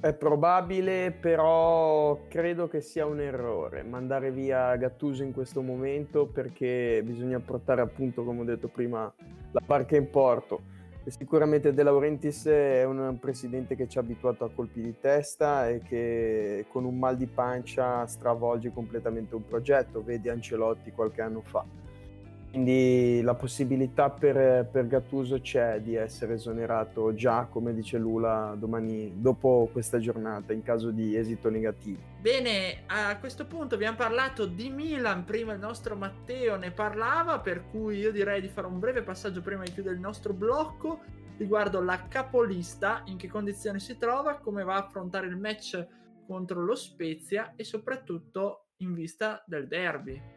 È 0.00 0.12
probabile, 0.12 1.10
però 1.10 2.26
credo 2.28 2.68
che 2.68 2.80
sia 2.80 3.04
un 3.04 3.20
errore 3.20 3.82
mandare 3.82 4.30
via 4.30 4.76
Gattuso 4.76 5.24
in 5.24 5.32
questo 5.32 5.60
momento 5.60 6.26
perché 6.26 7.02
bisogna 7.04 7.40
portare 7.40 7.80
appunto, 7.80 8.22
come 8.22 8.42
ho 8.42 8.44
detto 8.44 8.68
prima, 8.68 9.12
la 9.50 9.60
barca 9.64 9.96
in 9.96 10.08
porto 10.08 10.76
Sicuramente 11.10 11.72
De 11.72 11.82
Laurentiis 11.82 12.46
è 12.46 12.84
un 12.84 13.18
presidente 13.20 13.74
che 13.76 13.88
ci 13.88 13.98
ha 13.98 14.00
abituato 14.00 14.44
a 14.44 14.50
colpi 14.54 14.82
di 14.82 14.94
testa 15.00 15.68
e 15.68 15.80
che 15.80 16.66
con 16.70 16.84
un 16.84 16.98
mal 16.98 17.16
di 17.16 17.26
pancia 17.26 18.06
stravolge 18.06 18.72
completamente 18.72 19.34
un 19.34 19.46
progetto, 19.46 20.02
vedi 20.02 20.28
Ancelotti 20.28 20.92
qualche 20.92 21.22
anno 21.22 21.40
fa. 21.42 21.64
Quindi 22.50 23.20
la 23.22 23.34
possibilità 23.34 24.08
per, 24.08 24.66
per 24.70 24.86
Gattuso 24.86 25.38
c'è 25.40 25.80
di 25.80 25.94
essere 25.94 26.34
esonerato 26.34 27.12
già, 27.14 27.44
come 27.44 27.74
dice 27.74 27.98
Lula, 27.98 28.54
domani, 28.58 29.12
dopo 29.16 29.68
questa 29.70 29.98
giornata, 29.98 30.54
in 30.54 30.62
caso 30.62 30.90
di 30.90 31.14
esito 31.14 31.50
negativo. 31.50 32.00
Bene, 32.20 32.84
a 32.86 33.18
questo 33.18 33.46
punto 33.46 33.74
abbiamo 33.74 33.96
parlato 33.96 34.46
di 34.46 34.70
Milan, 34.70 35.24
prima 35.24 35.52
il 35.52 35.58
nostro 35.58 35.94
Matteo 35.94 36.56
ne 36.56 36.70
parlava, 36.70 37.38
per 37.40 37.64
cui 37.70 37.98
io 37.98 38.10
direi 38.10 38.40
di 38.40 38.48
fare 38.48 38.66
un 38.66 38.78
breve 38.78 39.02
passaggio 39.02 39.42
prima 39.42 39.62
di 39.64 39.72
chiudere 39.72 39.94
il 39.94 40.00
nostro 40.00 40.32
blocco 40.32 41.00
riguardo 41.36 41.80
la 41.80 42.08
capolista, 42.08 43.02
in 43.06 43.16
che 43.16 43.28
condizioni 43.28 43.78
si 43.78 43.96
trova, 43.96 44.38
come 44.38 44.64
va 44.64 44.74
a 44.74 44.84
affrontare 44.86 45.26
il 45.26 45.36
match 45.36 45.86
contro 46.26 46.64
lo 46.64 46.74
Spezia 46.74 47.52
e 47.56 47.62
soprattutto 47.62 48.68
in 48.78 48.92
vista 48.92 49.42
del 49.46 49.68
derby. 49.68 50.36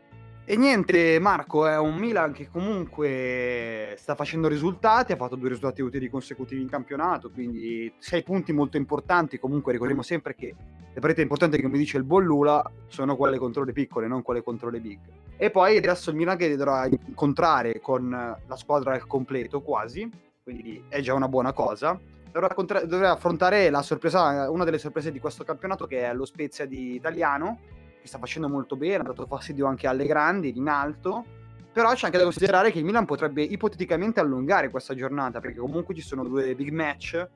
E 0.52 0.58
niente, 0.58 1.18
Marco 1.22 1.66
è 1.66 1.78
un 1.78 1.96
Milan 1.96 2.34
che 2.34 2.50
comunque 2.50 3.96
sta 3.98 4.16
facendo 4.16 4.50
risultati, 4.50 5.14
ha 5.14 5.16
fatto 5.16 5.38
due 5.38 5.48
risultati 5.48 5.82
utili 5.82 6.10
consecutivi 6.10 6.62
in 6.62 6.68
campionato, 6.68 7.32
quindi 7.32 7.90
sei 8.00 8.22
punti 8.22 8.52
molto 8.52 8.76
importanti. 8.76 9.40
Comunque 9.40 9.72
ricordiamo 9.72 10.02
sempre 10.02 10.36
che 10.36 10.54
le 10.94 11.00
partite 11.00 11.22
importanti, 11.22 11.62
come 11.62 11.78
dice 11.78 11.96
il 11.96 12.04
Bollula, 12.04 12.70
sono 12.88 13.16
quelle 13.16 13.38
contro 13.38 13.64
le 13.64 13.72
piccole, 13.72 14.08
non 14.08 14.24
quelle 14.24 14.44
contro 14.44 14.70
le 14.70 14.82
big. 14.82 15.00
E 15.38 15.52
poi 15.52 15.78
adesso 15.78 16.10
il 16.10 16.18
Milan 16.18 16.36
che 16.36 16.54
dovrà 16.58 16.86
incontrare 16.86 17.80
con 17.80 18.10
la 18.10 18.56
squadra 18.58 18.92
al 18.92 19.08
completo 19.08 19.62
quasi, 19.62 20.10
quindi 20.44 20.84
è 20.90 21.00
già 21.00 21.14
una 21.14 21.30
buona 21.30 21.54
cosa. 21.54 21.98
Dovrà, 22.30 22.54
contra- 22.54 22.84
dovrà 22.84 23.12
affrontare 23.12 23.72
sorpresa, 23.84 24.50
una 24.52 24.66
delle 24.66 24.80
sorprese 24.80 25.14
di 25.14 25.20
questo 25.22 25.46
campionato 25.46 25.88
che 25.88 26.02
è 26.02 26.14
lo 26.14 26.26
Spezia 26.26 26.66
di 26.66 26.94
Italiano 26.94 27.80
che 28.02 28.08
sta 28.08 28.18
facendo 28.18 28.50
molto 28.50 28.76
bene, 28.76 28.98
ha 28.98 29.04
dato 29.04 29.26
fastidio 29.28 29.68
anche 29.68 29.88
alle 29.88 30.06
grandi 30.06 30.58
in 30.58 30.68
alto, 30.68 31.24
però 31.72 31.94
c'è 31.94 32.06
anche 32.06 32.18
da 32.18 32.24
considerare 32.24 32.72
che 32.72 32.80
il 32.80 32.86
Milan 32.86 33.06
potrebbe 33.06 33.44
ipoteticamente 33.44 34.20
allungare 34.20 34.70
questa 34.70 34.96
giornata, 34.96 35.40
perché 35.40 35.60
comunque 35.60 35.94
ci 35.96 36.02
sono 36.02 36.24
due 36.24 36.56
big 36.56 36.70
match, 36.72 37.28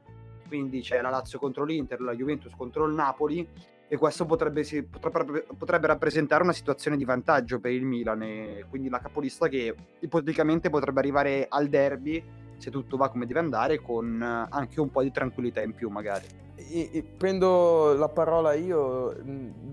quindi 0.47 0.81
c'è 0.81 1.01
la 1.01 1.09
Lazio 1.09 1.39
contro 1.39 1.63
l'Inter, 1.63 2.01
la 2.01 2.13
Juventus 2.13 2.53
contro 2.55 2.85
il 2.85 2.93
Napoli, 2.93 3.47
e 3.87 3.97
questo 3.97 4.25
potrebbe, 4.25 4.65
potrebbe, 4.99 5.45
potrebbe, 5.57 5.87
rappresentare 5.87 6.41
una 6.41 6.53
situazione 6.53 6.97
di 6.97 7.05
vantaggio 7.05 7.59
per 7.59 7.71
il 7.71 7.85
Milan 7.85 8.23
e 8.23 8.65
quindi 8.67 8.89
la 8.89 8.99
capolista 8.99 9.47
che 9.47 9.75
ipoteticamente 9.99 10.71
potrebbe 10.71 10.99
arrivare 10.99 11.45
al 11.47 11.67
derby 11.67 12.23
se 12.65 12.71
tutto 12.71 12.97
va 12.97 13.09
come 13.09 13.27
deve 13.27 13.39
andare 13.39 13.79
con 13.79 14.19
anche 14.49 14.81
un 14.81 14.89
po' 14.89 15.03
di 15.03 15.11
tranquillità 15.11 15.61
in 15.61 15.75
più 15.75 15.89
magari. 15.89 16.25
E, 16.55 16.89
e 16.91 17.03
prendo 17.03 17.93
la 17.93 18.09
parola 18.09 18.53
io, 18.53 19.15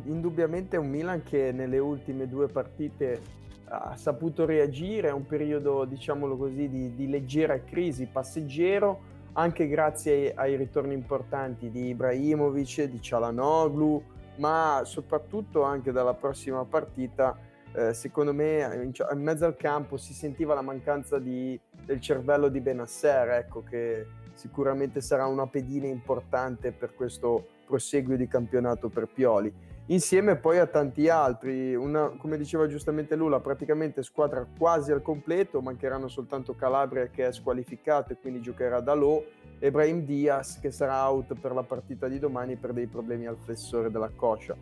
indubbiamente 0.05 0.76
è 0.76 0.78
un 0.78 0.90
Milan 0.90 1.22
che 1.22 1.52
nelle 1.52 1.78
ultime 1.78 2.28
due 2.28 2.48
partite 2.48 3.40
ha 3.64 3.96
saputo 3.96 4.44
reagire 4.44 5.09
a 5.09 5.14
un 5.14 5.24
periodo, 5.24 5.87
diciamolo 5.87 6.37
così, 6.37 6.68
di, 6.68 6.94
di 6.94 7.09
leggera 7.09 7.59
crisi 7.62 8.05
passeggero, 8.05 9.11
anche 9.33 9.66
grazie 9.68 10.35
ai, 10.35 10.50
ai, 10.50 10.57
ritorni 10.57 10.92
importanti 10.92 11.70
di 11.70 11.88
Ibrahimovic, 11.88 12.83
di 12.83 13.00
Cialanoglu, 13.00 14.02
ma 14.37 14.83
soprattutto 14.85 15.62
anche 15.62 15.92
dalla 15.92 16.12
prossima 16.12 16.62
partita, 16.66 17.38
eh, 17.74 17.94
secondo 17.94 18.32
me 18.32 18.68
in, 18.74 18.92
in, 19.12 19.22
mezzo 19.22 19.46
al 19.46 19.56
campo 19.56 19.96
si 19.96 20.12
sentiva 20.12 20.54
la 20.54 20.62
mancanza 20.62 21.18
di, 21.18 21.58
del 21.85 22.00
cervello 22.00 22.48
di 22.48 22.61
Benasser, 22.61 23.30
ecco, 23.30 23.62
che 23.62 24.06
sicuramente 24.35 25.00
sarà 25.00 25.26
una 25.26 25.46
pedina 25.46 25.87
importante 25.87 26.72
per 26.72 26.94
questo 26.94 27.46
proseguio 27.66 28.16
di 28.16 28.28
campionato 28.28 28.88
per 28.88 29.08
Pioli. 29.12 29.70
Insieme 29.87 30.37
poi 30.37 30.58
a 30.58 30.66
tanti 30.66 31.08
altri, 31.08 31.74
una, 31.74 32.11
come 32.16 32.37
diceva 32.37 32.68
giustamente 32.68 33.16
Lula, 33.16 33.40
praticamente 33.40 34.02
squadra 34.02 34.46
quasi 34.56 34.92
al 34.92 35.02
completo, 35.02 35.61
mancheranno 35.61 36.06
soltanto 36.06 36.54
Calabria 36.54 37.08
che 37.08 37.26
è 37.26 37.32
squalificato 37.32 38.12
e 38.12 38.16
quindi 38.20 38.40
giocherà 38.40 38.80
da 38.80 38.94
Lo 38.94 39.24
e 39.58 39.70
Brahim 39.70 40.04
Diaz 40.04 40.61
che 40.61 40.70
sarà 40.70 41.08
out 41.08 41.35
per 41.38 41.52
la 41.52 41.64
partita 41.64 42.06
di 42.06 42.18
domani 42.18 42.56
per 42.56 42.72
dei 42.72 42.87
problemi 42.87 43.26
al 43.26 43.38
flessore 43.42 43.90
della 43.90 44.11
coscia. 44.14 44.54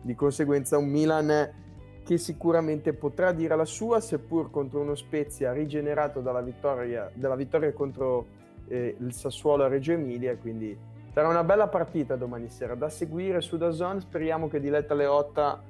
Di 0.00 0.14
conseguenza 0.14 0.78
un 0.78 0.88
Milan 0.88 1.66
che 2.08 2.16
sicuramente 2.16 2.94
potrà 2.94 3.32
dire 3.32 3.54
la 3.54 3.66
sua, 3.66 4.00
seppur 4.00 4.50
contro 4.50 4.80
uno 4.80 4.94
Spezia 4.94 5.52
rigenerato 5.52 6.20
dalla 6.20 6.40
vittoria, 6.40 7.10
dalla 7.12 7.36
vittoria 7.36 7.70
contro 7.74 8.24
eh, 8.66 8.96
il 8.98 9.12
Sassuolo 9.12 9.64
a 9.64 9.68
Reggio 9.68 9.92
Emilia, 9.92 10.34
quindi 10.38 10.74
sarà 11.12 11.28
una 11.28 11.44
bella 11.44 11.68
partita 11.68 12.16
domani 12.16 12.48
sera 12.48 12.74
da 12.74 12.88
seguire 12.88 13.42
su 13.42 13.58
Dazon, 13.58 14.00
speriamo 14.00 14.48
che 14.48 14.58
Diletta 14.58 14.94
Leotta 14.94 15.62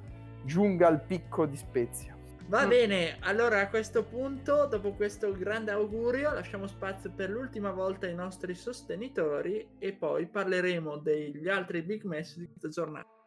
giunga 0.45 0.87
al 0.87 1.01
picco 1.01 1.45
di 1.45 1.57
Spezia. 1.57 2.15
Va 2.47 2.65
mm. 2.65 2.69
bene, 2.69 3.17
allora 3.19 3.59
a 3.59 3.67
questo 3.67 4.05
punto, 4.05 4.65
dopo 4.65 4.93
questo 4.93 5.33
grande 5.33 5.71
augurio, 5.71 6.31
lasciamo 6.31 6.67
spazio 6.67 7.11
per 7.13 7.29
l'ultima 7.29 7.71
volta 7.71 8.05
ai 8.05 8.15
nostri 8.15 8.55
sostenitori 8.55 9.71
e 9.77 9.91
poi 9.91 10.25
parleremo 10.25 10.95
degli 10.99 11.49
altri 11.49 11.81
big 11.81 12.03
match 12.03 12.37
di 12.37 12.47
questa 12.47 12.69
giornata. 12.69 13.18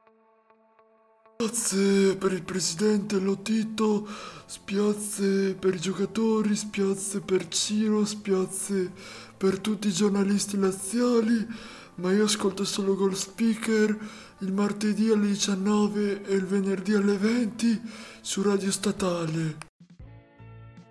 Spiazze 1.42 2.16
per 2.18 2.30
il 2.30 2.44
presidente 2.44 3.18
Lotito, 3.18 4.06
spiazze 4.46 5.56
per 5.58 5.74
i 5.74 5.80
giocatori, 5.80 6.54
spiazze 6.54 7.18
per 7.18 7.48
Ciro, 7.48 8.04
spiazze 8.04 8.92
per 9.36 9.58
tutti 9.58 9.88
i 9.88 9.92
giornalisti 9.92 10.56
laziali, 10.56 11.44
ma 11.96 12.12
io 12.12 12.26
ascolto 12.26 12.64
solo 12.64 12.94
Gold 12.94 13.16
Speaker 13.16 13.98
il 14.38 14.52
martedì 14.52 15.10
alle 15.10 15.26
19 15.26 16.26
e 16.26 16.32
il 16.32 16.46
venerdì 16.46 16.94
alle 16.94 17.16
20 17.16 17.80
su 18.20 18.42
Radio 18.42 18.70
Statale. 18.70 19.71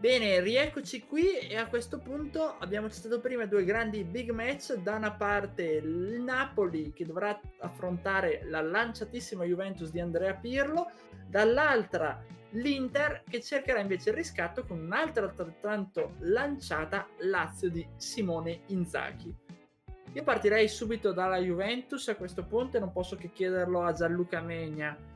Bene, 0.01 0.39
rieccoci 0.39 1.05
qui 1.05 1.37
e 1.37 1.55
a 1.57 1.67
questo 1.67 1.99
punto 1.99 2.55
abbiamo 2.57 2.89
citato 2.89 3.19
prima 3.19 3.45
due 3.45 3.63
grandi 3.63 4.03
big 4.03 4.31
match, 4.31 4.73
da 4.77 4.95
una 4.95 5.11
parte 5.11 5.61
il 5.73 6.19
Napoli 6.19 6.91
che 6.91 7.05
dovrà 7.05 7.39
affrontare 7.59 8.41
la 8.45 8.61
lanciatissima 8.61 9.43
Juventus 9.43 9.91
di 9.91 9.99
Andrea 9.99 10.33
Pirlo, 10.33 10.89
dall'altra 11.27 12.19
l'Inter 12.53 13.21
che 13.29 13.43
cercherà 13.43 13.79
invece 13.79 14.09
il 14.09 14.15
riscatto 14.15 14.65
con 14.65 14.79
un'altra 14.79 15.25
altrettanto 15.25 16.15
lanciata 16.21 17.07
Lazio 17.19 17.69
di 17.69 17.87
Simone 17.97 18.61
Inzaghi. 18.69 19.31
Io 20.13 20.23
partirei 20.23 20.67
subito 20.67 21.11
dalla 21.11 21.37
Juventus 21.37 22.07
a 22.07 22.15
questo 22.15 22.43
punto 22.43 22.77
e 22.77 22.79
non 22.79 22.91
posso 22.91 23.15
che 23.15 23.29
chiederlo 23.31 23.83
a 23.83 23.93
Gianluca 23.93 24.41
Megna. 24.41 25.10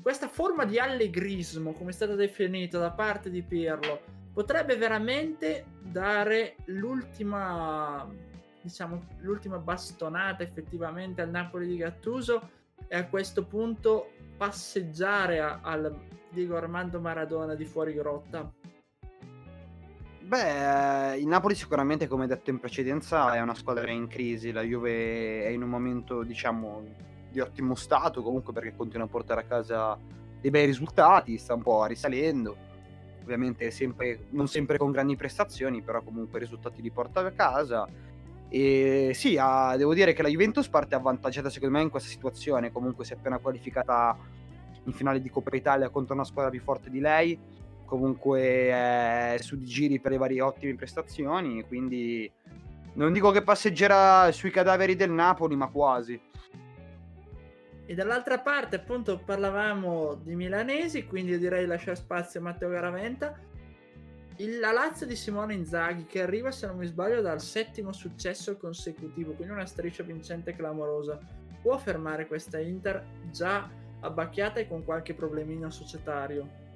Questa 0.00 0.28
forma 0.28 0.64
di 0.64 0.78
allegrismo, 0.78 1.72
come 1.72 1.90
è 1.90 1.92
stata 1.92 2.14
definita 2.14 2.78
da 2.78 2.92
parte 2.92 3.30
di 3.30 3.42
Pirlo, 3.42 4.00
potrebbe 4.32 4.76
veramente 4.76 5.66
dare 5.80 6.56
l'ultima 6.66 8.08
diciamo 8.60 9.06
l'ultima 9.20 9.58
bastonata 9.58 10.42
effettivamente 10.42 11.22
al 11.22 11.30
Napoli 11.30 11.66
di 11.66 11.76
Gattuso 11.76 12.50
e 12.86 12.96
a 12.96 13.06
questo 13.06 13.44
punto 13.44 14.12
passeggiare 14.36 15.40
a, 15.40 15.60
al 15.62 15.96
Diego 16.30 16.56
Armando 16.56 17.00
Maradona 17.00 17.54
di 17.54 17.64
fuori 17.64 17.94
grotta 17.94 18.52
Beh, 20.28 21.16
il 21.16 21.26
Napoli 21.26 21.54
sicuramente, 21.54 22.06
come 22.06 22.26
detto 22.26 22.50
in 22.50 22.60
precedenza, 22.60 23.32
è 23.32 23.40
una 23.40 23.54
squadra 23.54 23.90
in 23.90 24.08
crisi. 24.08 24.52
La 24.52 24.60
Juve 24.60 25.42
è 25.42 25.48
in 25.48 25.62
un 25.62 25.70
momento, 25.70 26.22
diciamo, 26.22 26.84
di 27.30 27.40
ottimo 27.40 27.74
stato, 27.74 28.22
comunque 28.22 28.52
perché 28.52 28.74
continua 28.76 29.06
a 29.06 29.08
portare 29.08 29.40
a 29.40 29.44
casa 29.44 29.98
dei 30.40 30.50
bei 30.50 30.66
risultati, 30.66 31.36
sta 31.38 31.54
un 31.54 31.62
po' 31.62 31.84
risalendo 31.84 32.66
ovviamente 33.28 33.70
sempre, 33.70 34.20
non 34.30 34.48
sempre 34.48 34.78
con 34.78 34.90
grandi 34.90 35.14
prestazioni, 35.14 35.82
però 35.82 36.00
comunque 36.02 36.38
risultati 36.38 36.80
li 36.80 36.90
porta 36.90 37.20
a 37.20 37.30
casa. 37.30 37.86
E 38.48 39.10
sì, 39.12 39.36
ah, 39.38 39.76
devo 39.76 39.92
dire 39.92 40.14
che 40.14 40.22
la 40.22 40.30
Juventus 40.30 40.66
parte 40.68 40.94
avvantaggiata 40.94 41.50
secondo 41.50 41.76
me 41.76 41.82
in 41.82 41.90
questa 41.90 42.08
situazione, 42.08 42.72
comunque 42.72 43.04
si 43.04 43.12
è 43.12 43.16
appena 43.16 43.36
qualificata 43.36 44.16
in 44.84 44.92
finale 44.94 45.20
di 45.20 45.28
Coppa 45.28 45.54
Italia 45.54 45.90
contro 45.90 46.14
una 46.14 46.24
squadra 46.24 46.50
più 46.50 46.62
forte 46.62 46.88
di 46.88 47.00
lei, 47.00 47.38
comunque 47.84 48.40
è 48.40 49.36
su 49.40 49.58
di 49.58 49.66
giri 49.66 50.00
per 50.00 50.12
le 50.12 50.16
varie 50.16 50.40
ottime 50.40 50.74
prestazioni, 50.74 51.62
quindi 51.66 52.30
non 52.94 53.12
dico 53.12 53.30
che 53.30 53.42
passeggerà 53.42 54.32
sui 54.32 54.50
cadaveri 54.50 54.96
del 54.96 55.10
Napoli, 55.10 55.54
ma 55.54 55.68
quasi. 55.68 56.18
E 57.90 57.94
dall'altra 57.94 58.38
parte, 58.38 58.76
appunto, 58.76 59.18
parlavamo 59.18 60.20
di 60.22 60.34
milanesi, 60.34 61.06
quindi 61.06 61.38
direi 61.38 61.64
lasciare 61.64 61.96
spazio 61.96 62.38
a 62.38 62.42
Matteo 62.42 62.68
Garaventa. 62.68 63.34
Il, 64.36 64.58
la 64.58 64.72
Lazio 64.72 65.06
di 65.06 65.16
Simone 65.16 65.54
Inzaghi, 65.54 66.04
che 66.04 66.20
arriva, 66.20 66.50
se 66.50 66.66
non 66.66 66.76
mi 66.76 66.84
sbaglio, 66.84 67.22
dal 67.22 67.40
settimo 67.40 67.92
successo 67.92 68.58
consecutivo, 68.58 69.32
quindi 69.32 69.54
una 69.54 69.64
striscia 69.64 70.02
vincente 70.02 70.54
clamorosa. 70.54 71.18
Può 71.62 71.78
fermare 71.78 72.26
questa 72.26 72.58
Inter 72.58 73.02
già 73.30 73.66
abbacchiata 74.00 74.60
e 74.60 74.68
con 74.68 74.84
qualche 74.84 75.14
problemino 75.14 75.70
societario? 75.70 76.67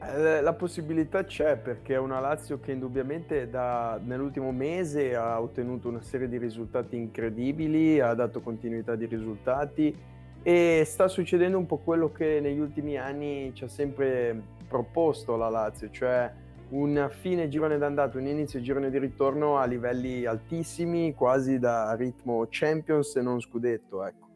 Eh, 0.00 0.40
la 0.40 0.52
possibilità 0.52 1.24
c'è 1.24 1.56
perché 1.56 1.94
è 1.94 1.98
una 1.98 2.20
Lazio 2.20 2.60
che 2.60 2.70
indubbiamente 2.70 3.50
da, 3.50 3.98
nell'ultimo 4.00 4.52
mese 4.52 5.16
ha 5.16 5.40
ottenuto 5.40 5.88
una 5.88 6.00
serie 6.00 6.28
di 6.28 6.38
risultati 6.38 6.96
incredibili, 6.96 7.98
ha 7.98 8.14
dato 8.14 8.40
continuità 8.40 8.94
di 8.94 9.06
risultati 9.06 9.94
e 10.40 10.82
sta 10.86 11.08
succedendo 11.08 11.58
un 11.58 11.66
po' 11.66 11.78
quello 11.78 12.12
che 12.12 12.38
negli 12.40 12.60
ultimi 12.60 12.96
anni 12.96 13.50
ci 13.54 13.64
ha 13.64 13.68
sempre 13.68 14.40
proposto 14.68 15.36
la 15.36 15.48
Lazio, 15.48 15.90
cioè 15.90 16.32
un 16.70 17.10
fine 17.20 17.48
girone 17.48 17.76
d'andata, 17.76 18.18
un 18.18 18.26
inizio 18.26 18.60
girone 18.60 18.90
di 18.90 18.98
ritorno 18.98 19.56
a 19.56 19.64
livelli 19.64 20.26
altissimi, 20.26 21.12
quasi 21.12 21.58
da 21.58 21.92
ritmo 21.94 22.46
Champions 22.48 23.16
e 23.16 23.22
non 23.22 23.40
scudetto, 23.40 24.04
ecco. 24.04 24.27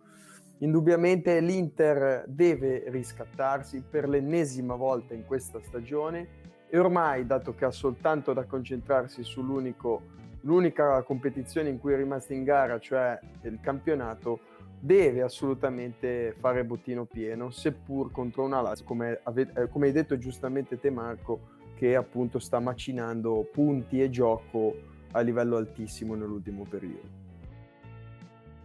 Indubbiamente 0.62 1.40
l'Inter 1.40 2.24
deve 2.28 2.84
riscattarsi 2.86 3.82
per 3.82 4.08
l'ennesima 4.08 4.76
volta 4.76 5.12
in 5.12 5.24
questa 5.24 5.60
stagione 5.60 6.40
e 6.68 6.78
ormai, 6.78 7.26
dato 7.26 7.52
che 7.52 7.64
ha 7.64 7.72
soltanto 7.72 8.32
da 8.32 8.44
concentrarsi 8.44 9.24
sull'unica 9.24 11.02
competizione 11.02 11.68
in 11.68 11.80
cui 11.80 11.94
è 11.94 11.96
rimasta 11.96 12.32
in 12.32 12.44
gara, 12.44 12.78
cioè 12.78 13.18
il 13.42 13.58
campionato, 13.60 14.38
deve 14.78 15.22
assolutamente 15.22 16.34
fare 16.38 16.64
bottino 16.64 17.06
pieno, 17.06 17.50
seppur 17.50 18.12
contro 18.12 18.44
una 18.44 18.60
Lazio, 18.60 18.84
come, 18.84 19.18
ave- 19.24 19.52
eh, 19.56 19.68
come 19.68 19.86
hai 19.86 19.92
detto 19.92 20.16
giustamente 20.16 20.78
te 20.78 20.90
Marco, 20.90 21.40
che 21.74 21.96
appunto 21.96 22.38
sta 22.38 22.60
macinando 22.60 23.48
punti 23.52 24.00
e 24.00 24.10
gioco 24.10 24.76
a 25.10 25.20
livello 25.20 25.56
altissimo 25.56 26.14
nell'ultimo 26.14 26.64
periodo 26.70 27.21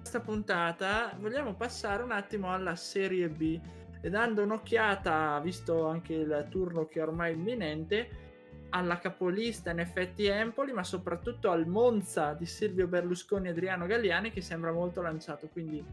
questa 0.09 0.25
puntata 0.25 1.13
vogliamo 1.19 1.53
passare 1.53 2.01
un 2.01 2.13
attimo 2.13 2.53
alla 2.53 2.77
Serie 2.77 3.27
B 3.27 3.59
e 3.99 4.09
dando 4.09 4.41
un'occhiata, 4.41 5.37
visto 5.41 5.85
anche 5.85 6.13
il 6.13 6.47
turno 6.49 6.85
che 6.85 6.99
è 6.99 7.03
ormai 7.03 7.33
imminente, 7.33 8.09
alla 8.69 8.99
capolista 8.99 9.71
in 9.71 9.79
effetti 9.79 10.25
Empoli, 10.25 10.71
ma 10.71 10.85
soprattutto 10.85 11.51
al 11.51 11.67
Monza 11.67 12.31
di 12.31 12.45
Silvio 12.45 12.87
Berlusconi 12.87 13.47
e 13.47 13.49
Adriano 13.49 13.85
Galliani 13.85 14.31
che 14.31 14.39
sembra 14.39 14.71
molto 14.71 15.01
lanciato. 15.01 15.49
Quindi 15.51 15.83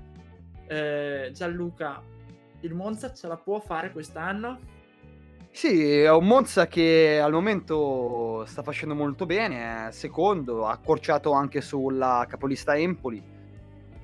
eh, 0.69 1.31
Gianluca, 1.33 2.01
il 2.61 2.73
Monza 2.73 3.13
ce 3.13 3.27
la 3.27 3.37
può 3.37 3.59
fare 3.59 3.91
quest'anno? 3.91 4.61
Sì, 5.51 6.03
è 6.03 6.11
un 6.13 6.27
Monza 6.29 6.69
che 6.69 7.19
al 7.21 7.33
momento 7.33 8.45
sta 8.47 8.63
facendo 8.63 8.95
molto 8.95 9.27
bene, 9.27 9.89
secondo, 9.91 10.67
ha 10.67 10.71
accorciato 10.71 11.33
anche 11.33 11.61
sulla 11.61 12.25
capolista 12.29 12.77
Empoli 12.77 13.34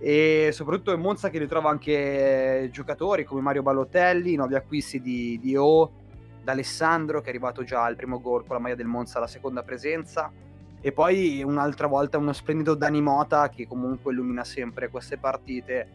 e 0.02 0.48
soprattutto 0.52 0.92
in 0.94 1.00
Monza 1.00 1.28
che 1.28 1.38
ritrova 1.38 1.68
anche 1.68 2.70
giocatori 2.72 3.24
come 3.24 3.42
Mario 3.42 3.62
Ballotelli, 3.62 4.34
nuovi 4.34 4.54
acquisti 4.54 4.98
di, 5.02 5.38
di 5.38 5.54
O, 5.56 5.92
d'Alessandro 6.42 7.20
che 7.20 7.26
è 7.26 7.28
arrivato 7.28 7.64
già 7.64 7.84
al 7.84 7.96
primo 7.96 8.18
gol 8.18 8.46
con 8.46 8.56
la 8.56 8.62
maglia 8.62 8.76
del 8.76 8.86
Monza 8.86 9.18
alla 9.18 9.26
seconda 9.26 9.62
presenza. 9.62 10.32
E 10.80 10.92
poi 10.92 11.42
un'altra 11.42 11.86
volta 11.86 12.16
uno 12.16 12.32
splendido 12.32 12.74
Dani 12.74 13.02
Mota 13.02 13.50
che 13.50 13.66
comunque 13.66 14.12
illumina 14.12 14.42
sempre 14.42 14.88
queste 14.88 15.18
partite 15.18 15.88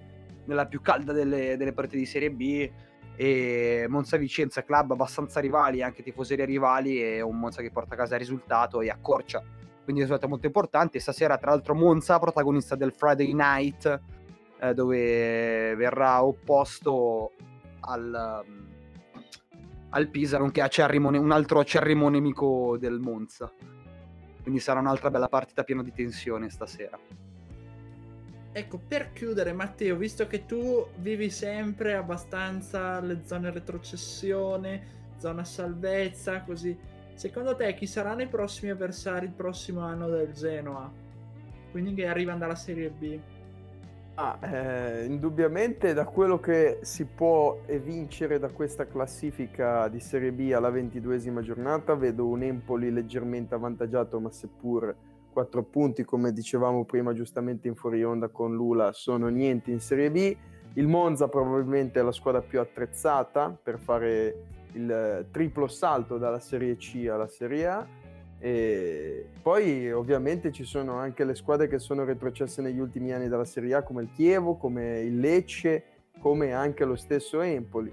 nella 0.46 0.68
più 0.68 0.82
calda 0.82 1.12
delle, 1.12 1.58
delle 1.58 1.74
partite 1.74 1.98
di 1.98 2.06
Serie 2.06 2.30
B. 2.30 2.70
E 3.16 3.86
Monza 3.90 4.18
Vicenza 4.18 4.64
club 4.64 4.92
abbastanza 4.92 5.40
rivali 5.40 5.82
anche 5.82 6.04
tifoserie 6.04 6.46
rivali 6.46 7.02
e 7.02 7.22
un 7.22 7.40
Monza 7.40 7.64
che 7.64 7.72
porta 7.72 7.96
a 7.96 7.98
casa 7.98 8.14
il 8.14 8.20
risultato 8.20 8.82
e 8.82 8.90
accorcia 8.92 9.42
quindi 9.86 10.02
risultato 10.02 10.28
molto 10.28 10.48
importante. 10.48 11.00
Stasera, 11.00 11.38
tra 11.38 11.52
l'altro, 11.52 11.74
Monza, 11.74 12.20
protagonista 12.20 12.76
del 12.76 12.92
Friday 12.92 13.32
Night, 13.32 14.02
eh, 14.60 14.74
dove 14.74 15.74
verrà 15.76 16.22
opposto 16.26 17.32
al, 17.82 18.44
al 19.90 20.08
Pisa, 20.10 20.38
nonché 20.38 20.62
acerrimo, 20.62 21.10
un 21.10 21.32
altro 21.32 21.60
acerrimo 21.60 22.10
nemico 22.10 22.76
del 22.78 23.00
Monza. 23.00 23.50
Quindi 24.42 24.60
sarà 24.60 24.80
un'altra 24.80 25.10
bella 25.10 25.30
partita 25.30 25.64
piena 25.64 25.82
di 25.82 25.94
tensione 25.94 26.50
stasera. 26.50 27.00
Ecco, 28.52 28.80
per 28.88 29.12
chiudere, 29.12 29.54
Matteo, 29.54 29.96
visto 29.98 30.28
che 30.28 30.46
tu 30.46 30.88
vivi 30.98 31.30
sempre 31.30 31.96
abbastanza 31.96 33.00
le 33.02 33.22
zone 33.26 33.52
retrocessione, 33.52 35.14
zona 35.18 35.44
salvezza, 35.44 36.42
così, 36.44 36.78
secondo 37.16 37.56
te 37.56 37.74
chi 37.74 37.88
saranno 37.88 38.22
i 38.22 38.28
prossimi 38.28 38.72
avversari 38.72 39.26
il 39.26 39.32
prossimo 39.32 39.82
anno 39.82 40.08
del 40.08 40.32
Genoa? 40.32 40.92
Quindi 41.72 41.94
che 41.94 42.08
arrivano 42.08 42.40
dalla 42.40 42.56
Serie 42.56 42.90
B? 42.90 43.20
Ah, 44.18 44.40
eh, 44.42 45.04
indubbiamente 45.04 45.94
da 45.94 46.06
quello 46.06 46.40
che 46.40 46.80
si 46.84 47.04
può 47.04 47.60
evincere 47.66 48.40
da 48.40 48.50
questa 48.50 48.88
classifica 48.88 49.90
di 49.90 50.00
Serie 50.00 50.32
B 50.32 50.54
alla 50.54 50.70
ventiduesima 50.70 51.42
giornata, 51.42 51.96
vedo 51.96 52.26
un 52.26 52.44
Empoli 52.44 52.92
leggermente 52.92 53.56
avvantaggiato, 53.56 54.20
ma 54.22 54.32
seppur 54.32 54.96
quattro 55.34 55.64
punti, 55.64 56.06
come 56.06 56.32
dicevamo 56.32 56.86
prima 56.86 57.12
giustamente 57.12 57.68
in 57.68 57.76
fuori 57.76 58.06
onda 58.06 58.30
con 58.30 58.56
Lula, 58.56 58.94
sono 58.94 59.28
niente 59.28 59.72
in 59.72 59.82
Serie 59.82 60.10
B. 60.10 60.38
Il 60.76 60.88
Monza 60.88 61.28
probabilmente 61.28 62.00
è 62.00 62.04
la 62.04 62.14
squadra 62.14 62.42
più 62.42 62.62
attrezzata 62.62 63.58
per 63.62 63.80
fare 63.80 64.36
il 64.76 65.28
triplo 65.32 65.68
salto 65.68 66.18
dalla 66.18 66.40
Serie 66.40 66.76
C 66.76 67.08
alla 67.10 67.28
Serie 67.28 67.68
A 67.68 67.88
e 68.38 69.26
poi 69.42 69.92
ovviamente 69.92 70.52
ci 70.52 70.66
sono 70.66 70.98
anche 70.98 71.24
le 71.24 71.36
squadre 71.36 71.68
che 71.68 71.80
sono 71.80 72.04
retrocesse 72.04 72.62
negli 72.62 72.80
ultimi 72.80 73.12
anni 73.12 73.28
dalla 73.28 73.46
Serie 73.46 73.76
A 73.76 73.82
come 73.82 74.04
il 74.04 74.10
Chievo, 74.14 74.56
come 74.56 75.00
il 75.02 75.20
Lecce, 75.20 75.84
come 76.20 76.54
anche 76.54 76.86
lo 76.86 76.96
stesso 76.96 77.42
Empoli. 77.42 77.92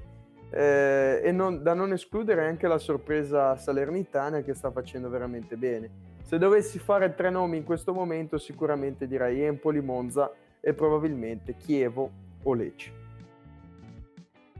Eh, 0.50 1.22
e 1.24 1.32
non, 1.32 1.62
da 1.62 1.72
non 1.72 1.92
escludere 1.92 2.46
anche 2.46 2.66
la 2.66 2.76
sorpresa 2.76 3.56
salernitana 3.56 4.42
che 4.42 4.52
sta 4.52 4.70
facendo 4.70 5.08
veramente 5.08 5.56
bene. 5.56 6.10
Se 6.22 6.36
dovessi 6.36 6.78
fare 6.78 7.14
tre 7.14 7.30
nomi 7.30 7.56
in 7.56 7.64
questo 7.64 7.94
momento 7.94 8.36
sicuramente 8.36 9.06
direi 9.06 9.42
Empoli, 9.42 9.80
Monza 9.80 10.30
e 10.60 10.74
probabilmente 10.74 11.56
Chievo 11.56 12.10
o 12.42 12.52
Lecce. 12.54 13.01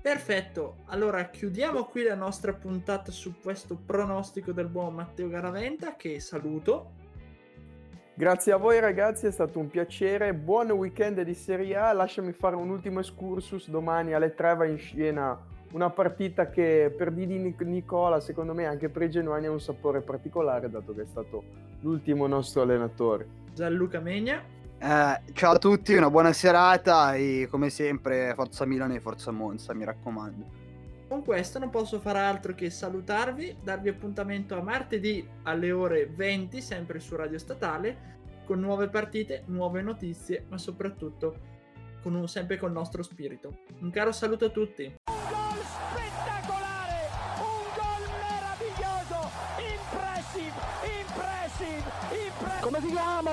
Perfetto, 0.03 0.79
allora 0.87 1.27
chiudiamo 1.27 1.85
qui 1.85 2.03
la 2.03 2.17
nostra 2.17 2.53
puntata 2.53 3.13
su 3.13 3.35
questo 3.41 3.77
pronostico 3.77 4.51
del 4.51 4.67
buon 4.67 4.95
Matteo 4.95 5.29
Garaventa 5.29 5.95
che 5.95 6.19
saluto. 6.19 6.91
Grazie 8.13 8.51
a 8.51 8.57
voi 8.57 8.81
ragazzi, 8.81 9.27
è 9.27 9.31
stato 9.31 9.61
un 9.61 9.69
piacere, 9.69 10.35
buon 10.35 10.73
weekend 10.73 11.23
di 11.23 11.35
Serie 11.35 11.77
A, 11.77 11.93
lasciami 11.93 12.33
fare 12.33 12.57
un 12.57 12.69
ultimo 12.71 12.99
excursus, 12.99 13.69
domani 13.71 14.13
alle 14.13 14.35
3 14.35 14.57
va 14.57 14.67
in 14.67 14.79
scena 14.79 15.41
una 15.71 15.91
partita 15.91 16.51
che 16.51 16.93
per 16.95 17.13
Didi 17.13 17.55
Nicola 17.61 18.19
secondo 18.19 18.55
me 18.55 18.67
anche 18.67 18.89
per 18.89 19.03
i 19.03 19.11
genuani 19.11 19.47
ha 19.47 19.53
un 19.53 19.61
sapore 19.61 20.01
particolare 20.01 20.69
dato 20.69 20.93
che 20.95 21.03
è 21.03 21.07
stato 21.07 21.45
l'ultimo 21.81 22.27
nostro 22.27 22.63
allenatore. 22.63 23.29
Gianluca 23.55 24.01
Megna. 24.01 24.62
Eh, 24.85 25.33
ciao 25.35 25.53
a 25.53 25.59
tutti, 25.59 25.95
una 25.95 26.11
buona 26.11 26.33
serata 26.33 27.15
e 27.15 27.47
come 27.49 27.71
sempre 27.71 28.33
Forza 28.35 28.67
Milano 28.67 28.95
e 28.95 29.01
Forza 29.01 29.31
Monza, 29.31 29.73
mi 29.75 29.85
raccomando. 29.85 30.45
Con 31.07 31.23
questo 31.23 31.61
non 31.61 31.71
posso 31.71 32.01
fare 32.01 32.19
altro 32.19 32.53
che 32.53 32.69
salutarvi, 32.69 33.59
darvi 33.63 33.91
appuntamento 33.91 34.59
a 34.59 34.61
martedì 34.61 35.25
alle 35.45 35.71
ore 35.71 36.07
20, 36.07 36.61
sempre 36.61 36.99
su 36.99 37.15
Radio 37.15 37.39
Statale, 37.39 38.19
con 38.45 38.59
nuove 38.59 38.89
partite, 38.89 39.45
nuove 39.47 39.83
notizie, 39.83 40.47
ma 40.49 40.59
soprattutto 40.59 41.37
con 42.03 42.17
un, 42.17 42.27
sempre 42.27 42.57
col 42.57 42.73
nostro 42.73 43.05
spirito. 43.05 43.59
Un 43.83 43.91
caro 43.93 44.11
saluto 44.11 44.47
a 44.47 44.51
tutti. 44.51 44.93